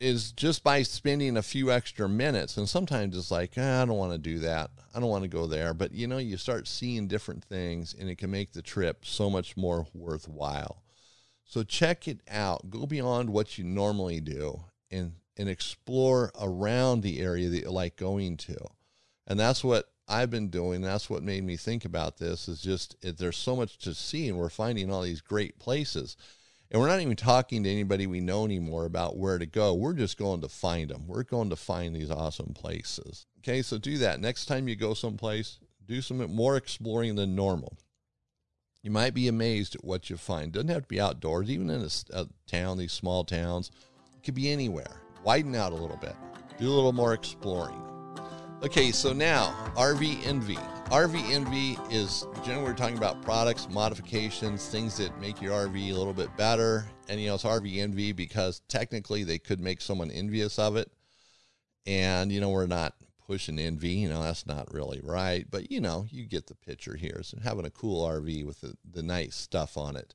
is 0.00 0.32
just 0.32 0.62
by 0.62 0.82
spending 0.82 1.36
a 1.36 1.42
few 1.42 1.70
extra 1.70 2.08
minutes. 2.08 2.56
And 2.56 2.68
sometimes 2.68 3.16
it's 3.16 3.30
like, 3.30 3.56
eh, 3.56 3.82
I 3.82 3.84
don't 3.84 3.96
want 3.96 4.12
to 4.12 4.18
do 4.18 4.40
that. 4.40 4.70
I 4.94 5.00
don't 5.00 5.08
want 5.08 5.22
to 5.24 5.28
go 5.28 5.46
there. 5.46 5.74
But 5.74 5.92
you 5.92 6.06
know, 6.06 6.18
you 6.18 6.36
start 6.36 6.68
seeing 6.68 7.08
different 7.08 7.44
things 7.44 7.94
and 7.98 8.08
it 8.08 8.18
can 8.18 8.30
make 8.30 8.52
the 8.52 8.62
trip 8.62 9.04
so 9.04 9.30
much 9.30 9.56
more 9.56 9.86
worthwhile. 9.94 10.82
So 11.48 11.62
check 11.62 12.06
it 12.06 12.20
out. 12.28 12.68
Go 12.68 12.86
beyond 12.86 13.30
what 13.30 13.56
you 13.56 13.64
normally 13.64 14.20
do 14.20 14.60
and 14.90 15.14
and 15.36 15.48
explore 15.48 16.30
around 16.38 17.00
the 17.00 17.20
area 17.20 17.48
that 17.48 17.62
you 17.62 17.70
like 17.70 17.96
going 17.96 18.36
to. 18.36 18.56
And 19.26 19.40
that's 19.40 19.64
what 19.64 19.86
I've 20.06 20.30
been 20.30 20.48
doing. 20.48 20.82
That's 20.82 21.08
what 21.08 21.22
made 21.22 21.44
me 21.44 21.56
think 21.56 21.84
about 21.84 22.18
this 22.18 22.48
is 22.48 22.60
just 22.60 22.96
there's 23.02 23.36
so 23.36 23.56
much 23.56 23.78
to 23.78 23.94
see 23.94 24.28
and 24.28 24.36
we're 24.36 24.50
finding 24.50 24.92
all 24.92 25.02
these 25.02 25.22
great 25.22 25.58
places. 25.58 26.16
And 26.70 26.82
we're 26.82 26.88
not 26.88 27.00
even 27.00 27.16
talking 27.16 27.62
to 27.62 27.70
anybody 27.70 28.06
we 28.06 28.20
know 28.20 28.44
anymore 28.44 28.84
about 28.84 29.16
where 29.16 29.38
to 29.38 29.46
go. 29.46 29.72
We're 29.72 29.94
just 29.94 30.18
going 30.18 30.42
to 30.42 30.48
find 30.48 30.90
them. 30.90 31.06
We're 31.06 31.22
going 31.22 31.48
to 31.48 31.56
find 31.56 31.96
these 31.96 32.10
awesome 32.10 32.52
places. 32.52 33.24
Okay, 33.38 33.62
so 33.62 33.78
do 33.78 33.96
that. 33.98 34.20
Next 34.20 34.46
time 34.46 34.68
you 34.68 34.76
go 34.76 34.92
someplace, 34.92 35.60
do 35.86 36.02
some 36.02 36.18
more 36.34 36.56
exploring 36.56 37.14
than 37.14 37.34
normal. 37.34 37.78
You 38.82 38.90
might 38.90 39.12
be 39.12 39.28
amazed 39.28 39.74
at 39.74 39.84
what 39.84 40.08
you 40.08 40.16
find. 40.16 40.52
Doesn't 40.52 40.68
have 40.68 40.82
to 40.82 40.88
be 40.88 41.00
outdoors, 41.00 41.50
even 41.50 41.68
in 41.68 41.82
a, 41.82 42.20
a 42.20 42.28
town, 42.46 42.78
these 42.78 42.92
small 42.92 43.24
towns. 43.24 43.70
It 44.16 44.22
could 44.24 44.34
be 44.34 44.50
anywhere. 44.50 45.02
Widen 45.24 45.54
out 45.54 45.72
a 45.72 45.76
little 45.76 45.96
bit. 45.96 46.14
Do 46.58 46.68
a 46.68 46.70
little 46.70 46.92
more 46.92 47.12
exploring. 47.12 47.82
Okay, 48.62 48.90
so 48.90 49.12
now 49.12 49.72
RV 49.76 50.26
Envy. 50.26 50.58
RV 50.86 51.30
Envy 51.30 51.78
is 51.90 52.26
generally 52.44 52.70
we're 52.70 52.74
talking 52.74 52.96
about 52.96 53.22
products, 53.22 53.68
modifications, 53.68 54.66
things 54.68 54.96
that 54.96 55.20
make 55.20 55.40
your 55.40 55.52
RV 55.52 55.90
a 55.90 55.94
little 55.94 56.14
bit 56.14 56.34
better. 56.36 56.88
And 57.08 57.20
you 57.20 57.28
know, 57.28 57.34
it's 57.34 57.44
RV 57.44 57.78
Envy 57.78 58.12
because 58.12 58.60
technically 58.68 59.22
they 59.22 59.38
could 59.38 59.60
make 59.60 59.80
someone 59.80 60.10
envious 60.10 60.58
of 60.58 60.76
it. 60.76 60.90
And 61.86 62.32
you 62.32 62.40
know, 62.40 62.50
we're 62.50 62.66
not 62.66 62.94
pushing 63.28 63.58
envy. 63.58 63.90
You 63.90 64.08
know, 64.08 64.22
that's 64.22 64.46
not 64.46 64.72
really 64.72 65.00
right. 65.04 65.46
But, 65.48 65.70
you 65.70 65.80
know, 65.80 66.06
you 66.10 66.24
get 66.24 66.46
the 66.46 66.54
picture 66.54 66.96
here. 66.96 67.20
So 67.22 67.38
having 67.42 67.66
a 67.66 67.70
cool 67.70 68.04
RV 68.08 68.44
with 68.46 68.62
the, 68.62 68.74
the 68.90 69.02
nice 69.02 69.36
stuff 69.36 69.76
on 69.76 69.96
it. 69.96 70.14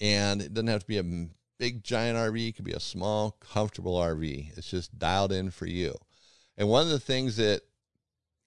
And 0.00 0.40
it 0.42 0.54
doesn't 0.54 0.68
have 0.68 0.82
to 0.82 0.86
be 0.86 0.98
a 0.98 1.28
big 1.58 1.82
giant 1.82 2.16
RV, 2.16 2.48
it 2.48 2.56
could 2.56 2.64
be 2.64 2.72
a 2.72 2.80
small, 2.80 3.32
comfortable 3.40 3.96
RV. 3.96 4.56
It's 4.56 4.70
just 4.70 4.98
dialed 4.98 5.32
in 5.32 5.50
for 5.50 5.66
you. 5.66 5.94
And 6.56 6.68
one 6.68 6.82
of 6.82 6.90
the 6.90 7.00
things 7.00 7.36
that 7.36 7.62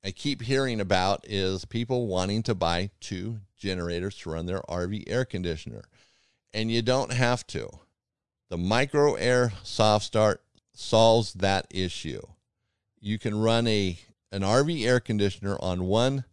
I 0.06 0.12
keep 0.12 0.41
hearing 0.41 0.80
about 0.80 1.26
is 1.28 1.65
people 1.65 2.08
wanting 2.08 2.43
to 2.43 2.56
buy 2.56 2.91
two 2.99 3.39
generators 3.58 4.17
to 4.19 4.32
run 4.32 4.45
their 4.45 4.62
RV 4.62 5.04
air 5.08 5.26
conditioner. 5.26 5.84
And 6.54 6.69
you 6.69 6.82
don't 6.82 7.13
have 7.13 7.47
to. 7.47 7.69
The 8.49 8.58
Micro 8.58 9.15
Air 9.15 9.54
Soft 9.63 10.06
Start 10.06 10.43
solves 10.73 11.34
that 11.34 11.67
issue. 11.71 12.21
You 13.06 13.20
can 13.20 13.38
run 13.38 13.68
a 13.68 14.00
an 14.32 14.44
RV 14.44 14.86
air 14.86 15.02
conditioner 15.02 15.58
on 15.60 15.84
one 15.84 16.24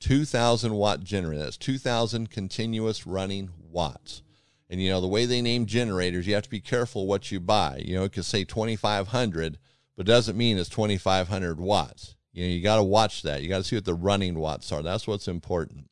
2000 0.00 0.74
watt 0.74 1.04
generator. 1.04 1.44
That's 1.44 1.56
2000 1.56 2.30
continuous 2.30 3.06
running 3.06 3.50
watts. 3.70 4.22
And 4.68 4.82
you 4.82 4.90
know, 4.90 5.00
the 5.00 5.06
way 5.06 5.24
they 5.24 5.40
name 5.40 5.66
generators, 5.66 6.26
you 6.26 6.34
have 6.34 6.42
to 6.42 6.50
be 6.50 6.60
careful 6.60 7.06
what 7.06 7.30
you 7.30 7.38
buy. 7.38 7.80
You 7.84 7.94
know, 7.94 8.02
it 8.02 8.12
could 8.12 8.24
say 8.24 8.42
2500, 8.42 9.56
but 9.96 10.04
doesn't 10.04 10.36
mean 10.36 10.58
it's 10.58 10.68
2500 10.68 11.60
watts. 11.60 12.16
You 12.32 12.44
know, 12.44 12.50
you 12.50 12.60
got 12.60 12.76
to 12.76 12.82
watch 12.82 13.22
that. 13.22 13.42
You 13.42 13.48
got 13.48 13.58
to 13.58 13.64
see 13.64 13.76
what 13.76 13.84
the 13.84 13.94
running 13.94 14.34
watts 14.34 14.72
are. 14.72 14.82
That's 14.82 15.06
what's 15.06 15.28
important. 15.28 15.88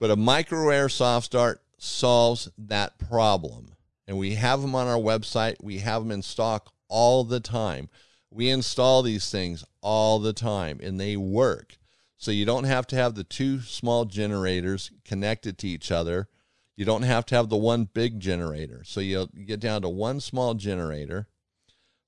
But 0.00 0.10
a 0.10 0.16
micro 0.16 0.68
air 0.70 0.88
soft 0.88 1.26
start 1.26 1.62
solves 1.78 2.50
that 2.58 2.98
problem. 2.98 3.68
And 4.08 4.18
we 4.18 4.34
have 4.34 4.62
them 4.62 4.74
on 4.74 4.88
our 4.88 4.98
website. 4.98 5.62
We 5.62 5.78
have 5.78 6.02
them 6.02 6.10
in 6.10 6.22
stock 6.22 6.72
all 6.88 7.22
the 7.22 7.40
time. 7.40 7.88
We 8.30 8.48
install 8.50 9.02
these 9.02 9.30
things 9.30 9.64
all 9.80 10.18
the 10.18 10.32
time 10.32 10.80
and 10.82 10.98
they 11.00 11.16
work. 11.16 11.78
So 12.18 12.30
you 12.30 12.44
don't 12.44 12.64
have 12.64 12.86
to 12.88 12.96
have 12.96 13.14
the 13.14 13.24
two 13.24 13.60
small 13.60 14.04
generators 14.04 14.90
connected 15.04 15.58
to 15.58 15.68
each 15.68 15.90
other. 15.90 16.28
You 16.74 16.84
don't 16.84 17.02
have 17.02 17.26
to 17.26 17.34
have 17.34 17.48
the 17.48 17.56
one 17.56 17.84
big 17.84 18.20
generator. 18.20 18.82
So 18.84 19.00
you 19.00 19.28
get 19.46 19.60
down 19.60 19.82
to 19.82 19.88
one 19.88 20.20
small 20.20 20.54
generator, 20.54 21.28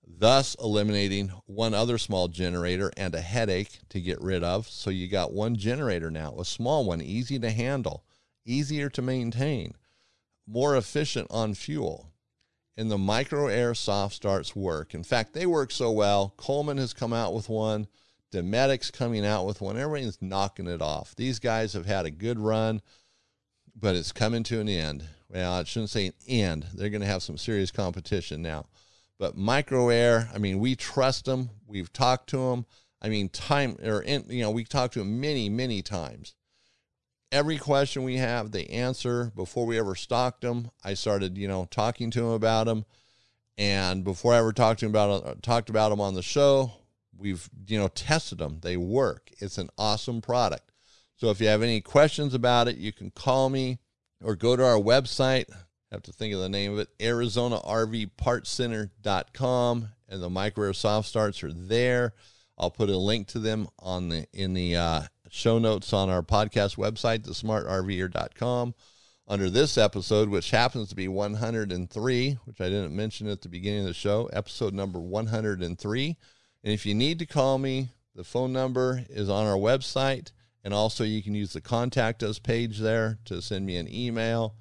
thus 0.06 0.56
eliminating 0.60 1.28
one 1.46 1.74
other 1.74 1.98
small 1.98 2.28
generator 2.28 2.90
and 2.96 3.14
a 3.14 3.20
headache 3.20 3.80
to 3.90 4.00
get 4.00 4.20
rid 4.20 4.42
of. 4.42 4.68
So 4.68 4.90
you 4.90 5.08
got 5.08 5.32
one 5.32 5.56
generator 5.56 6.10
now, 6.10 6.34
a 6.38 6.44
small 6.44 6.84
one, 6.84 7.00
easy 7.00 7.38
to 7.38 7.50
handle, 7.50 8.04
easier 8.44 8.88
to 8.90 9.02
maintain, 9.02 9.74
more 10.46 10.76
efficient 10.76 11.28
on 11.30 11.54
fuel 11.54 12.07
and 12.78 12.88
the 12.88 12.96
micro 12.96 13.48
air 13.48 13.74
soft 13.74 14.14
starts 14.14 14.54
work. 14.54 14.94
In 14.94 15.02
fact, 15.02 15.34
they 15.34 15.46
work 15.46 15.72
so 15.72 15.90
well. 15.90 16.32
Coleman 16.36 16.78
has 16.78 16.94
come 16.94 17.12
out 17.12 17.34
with 17.34 17.48
one. 17.48 17.88
Dometic's 18.32 18.92
coming 18.92 19.26
out 19.26 19.46
with 19.46 19.60
one. 19.60 19.76
Everybody's 19.76 20.22
knocking 20.22 20.68
it 20.68 20.80
off. 20.80 21.16
These 21.16 21.40
guys 21.40 21.72
have 21.72 21.86
had 21.86 22.06
a 22.06 22.10
good 22.10 22.38
run, 22.38 22.80
but 23.74 23.96
it's 23.96 24.12
coming 24.12 24.44
to 24.44 24.60
an 24.60 24.68
end. 24.68 25.04
Well, 25.28 25.54
I 25.54 25.64
shouldn't 25.64 25.90
say 25.90 26.06
an 26.06 26.12
end. 26.28 26.66
They're 26.72 26.88
going 26.88 27.00
to 27.00 27.06
have 27.08 27.24
some 27.24 27.36
serious 27.36 27.72
competition 27.72 28.42
now. 28.42 28.66
But 29.18 29.36
micro 29.36 29.88
air, 29.88 30.30
I 30.32 30.38
mean, 30.38 30.60
we 30.60 30.76
trust 30.76 31.24
them. 31.24 31.50
We've 31.66 31.92
talked 31.92 32.28
to 32.30 32.50
them. 32.50 32.64
I 33.02 33.08
mean, 33.08 33.28
time 33.28 33.76
or 33.82 34.02
in, 34.02 34.24
you 34.28 34.42
know, 34.42 34.52
we 34.52 34.62
talked 34.62 34.94
to 34.94 35.00
them 35.00 35.20
many, 35.20 35.48
many 35.48 35.82
times 35.82 36.34
every 37.32 37.58
question 37.58 38.04
we 38.04 38.16
have, 38.16 38.50
they 38.50 38.66
answer. 38.66 39.32
Before 39.34 39.66
we 39.66 39.78
ever 39.78 39.94
stocked 39.94 40.42
them, 40.42 40.70
I 40.84 40.94
started, 40.94 41.38
you 41.38 41.48
know, 41.48 41.66
talking 41.70 42.10
to 42.12 42.20
them 42.20 42.30
about 42.30 42.66
them. 42.66 42.84
And 43.56 44.04
before 44.04 44.34
I 44.34 44.38
ever 44.38 44.52
talked 44.52 44.80
to 44.80 44.86
them 44.86 44.92
about 44.92 45.26
uh, 45.26 45.34
talked 45.42 45.68
about 45.68 45.90
them 45.90 46.00
on 46.00 46.14
the 46.14 46.22
show, 46.22 46.72
we've 47.16 47.48
you 47.66 47.76
know 47.78 47.88
tested 47.88 48.38
them. 48.38 48.60
They 48.62 48.76
work. 48.76 49.30
It's 49.38 49.58
an 49.58 49.70
awesome 49.76 50.20
product. 50.20 50.70
So 51.16 51.30
if 51.30 51.40
you 51.40 51.48
have 51.48 51.62
any 51.62 51.80
questions 51.80 52.34
about 52.34 52.68
it, 52.68 52.76
you 52.76 52.92
can 52.92 53.10
call 53.10 53.50
me 53.50 53.80
or 54.22 54.36
go 54.36 54.54
to 54.54 54.64
our 54.64 54.78
website. 54.78 55.46
I 55.50 55.56
have 55.90 56.04
to 56.04 56.12
think 56.12 56.32
of 56.34 56.40
the 56.40 56.48
name 56.48 56.74
of 56.74 56.78
it, 56.78 56.96
ArizonaRVPartsCenter.com, 56.98 59.88
and 60.08 60.22
the 60.22 60.30
micro 60.30 60.66
air 60.66 60.72
soft 60.72 61.08
starts 61.08 61.42
are 61.42 61.52
there. 61.52 62.14
I'll 62.56 62.70
put 62.70 62.90
a 62.90 62.96
link 62.96 63.26
to 63.28 63.40
them 63.40 63.66
on 63.78 64.10
the 64.10 64.26
in 64.32 64.54
the 64.54 64.76
uh, 64.76 65.02
show 65.30 65.58
notes 65.58 65.92
on 65.92 66.10
our 66.10 66.22
podcast 66.22 66.76
website, 66.76 67.20
thesmartrver.com. 67.20 68.74
Under 69.30 69.50
this 69.50 69.76
episode, 69.76 70.30
which 70.30 70.50
happens 70.50 70.88
to 70.88 70.96
be 70.96 71.06
103, 71.06 72.38
which 72.44 72.60
I 72.62 72.68
didn't 72.70 72.96
mention 72.96 73.28
at 73.28 73.42
the 73.42 73.50
beginning 73.50 73.80
of 73.80 73.86
the 73.86 73.94
show, 73.94 74.30
episode 74.32 74.72
number 74.72 74.98
103. 74.98 76.16
And 76.64 76.72
if 76.72 76.86
you 76.86 76.94
need 76.94 77.18
to 77.18 77.26
call 77.26 77.58
me, 77.58 77.90
the 78.14 78.24
phone 78.24 78.52
number 78.52 79.04
is 79.10 79.28
on 79.28 79.46
our 79.46 79.58
website. 79.58 80.32
And 80.64 80.72
also, 80.72 81.04
you 81.04 81.22
can 81.22 81.34
use 81.34 81.52
the 81.52 81.60
contact 81.60 82.22
us 82.22 82.38
page 82.38 82.78
there 82.78 83.18
to 83.26 83.42
send 83.42 83.66
me 83.66 83.76
an 83.76 83.92
email. 83.92 84.54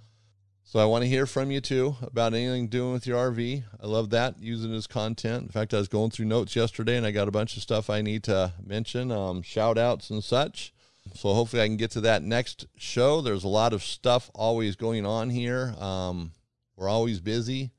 So 0.69 0.80
I 0.80 0.86
want 0.86 1.03
to 1.03 1.08
hear 1.08 1.25
from 1.25 1.49
you 1.49 1.62
too 1.62 1.95
about 2.01 2.34
anything 2.34 2.67
doing 2.67 2.91
with 2.91 3.08
your 3.08 3.32
RV. 3.32 3.63
I 3.82 3.88
love 3.88 4.10
that 4.10 4.36
using 4.41 4.73
as 4.73 4.86
content. 4.86 5.43
In 5.43 5.47
fact, 5.47 5.73
I 5.73 5.77
was 5.77 5.88
going 5.88 6.12
through 6.12 6.25
notes 6.25 6.58
yesterday 6.58 6.97
and 6.97 7.06
I 7.06 7.12
got 7.12 7.30
a 7.30 7.32
bunch 7.32 7.56
of 7.56 7.63
stuff 7.63 7.89
I 7.89 8.01
need 8.01 8.23
to 8.23 8.51
mention, 8.62 9.10
um, 9.10 9.41
shout 9.41 9.77
outs 9.77 10.10
and 10.10 10.21
such. 10.21 10.73
So 11.13 11.34
hopefully 11.34 11.62
I 11.62 11.67
can 11.67 11.77
get 11.77 11.91
to 11.91 12.01
that 12.01 12.21
next 12.21 12.65
show. 12.75 13.21
There's 13.21 13.45
a 13.45 13.47
lot 13.47 13.71
of 13.71 13.82
stuff 13.82 14.30
always 14.36 14.75
going 14.75 15.06
on 15.06 15.30
here. 15.30 15.73
Um, 15.80 16.34
we're 16.75 16.89
always 16.89 17.21
busy, 17.21 17.71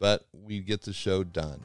but 0.00 0.24
we 0.32 0.60
get 0.60 0.80
the 0.80 0.94
show 0.94 1.24
done. 1.24 1.62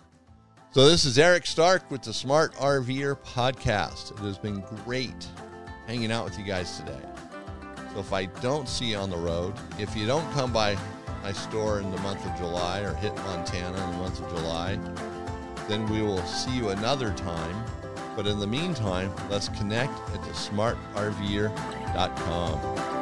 So 0.71 0.89
this 0.89 1.05
is 1.05 1.17
Eric 1.17 1.45
Stark 1.45 1.89
with 1.89 2.01
the 2.01 2.13
Smart 2.13 2.53
RVer 2.55 3.17
podcast. 3.23 4.11
It 4.11 4.25
has 4.25 4.37
been 4.37 4.59
great 4.83 5.25
hanging 5.87 6.11
out 6.11 6.25
with 6.25 6.37
you 6.37 6.43
guys 6.43 6.77
today. 6.77 6.99
So 7.93 7.99
if 7.99 8.11
I 8.13 8.25
don't 8.25 8.67
see 8.67 8.91
you 8.91 8.97
on 8.97 9.09
the 9.09 9.17
road, 9.17 9.55
if 9.77 9.95
you 9.95 10.05
don't 10.05 10.29
come 10.33 10.53
by 10.53 10.77
my 11.23 11.31
store 11.31 11.79
in 11.79 11.89
the 11.91 11.97
month 11.99 12.25
of 12.25 12.35
July 12.37 12.81
or 12.81 12.93
hit 12.95 13.15
Montana 13.17 13.83
in 13.83 13.91
the 13.91 13.97
month 13.97 14.21
of 14.21 14.29
July, 14.35 14.77
then 15.67 15.87
we 15.89 16.01
will 16.01 16.23
see 16.23 16.55
you 16.55 16.69
another 16.69 17.13
time. 17.13 17.63
But 18.15 18.25
in 18.27 18.39
the 18.39 18.47
meantime, 18.47 19.11
let's 19.29 19.49
connect 19.49 19.93
at 20.11 20.23
the 20.23 20.31
smartrver.com. 20.31 22.98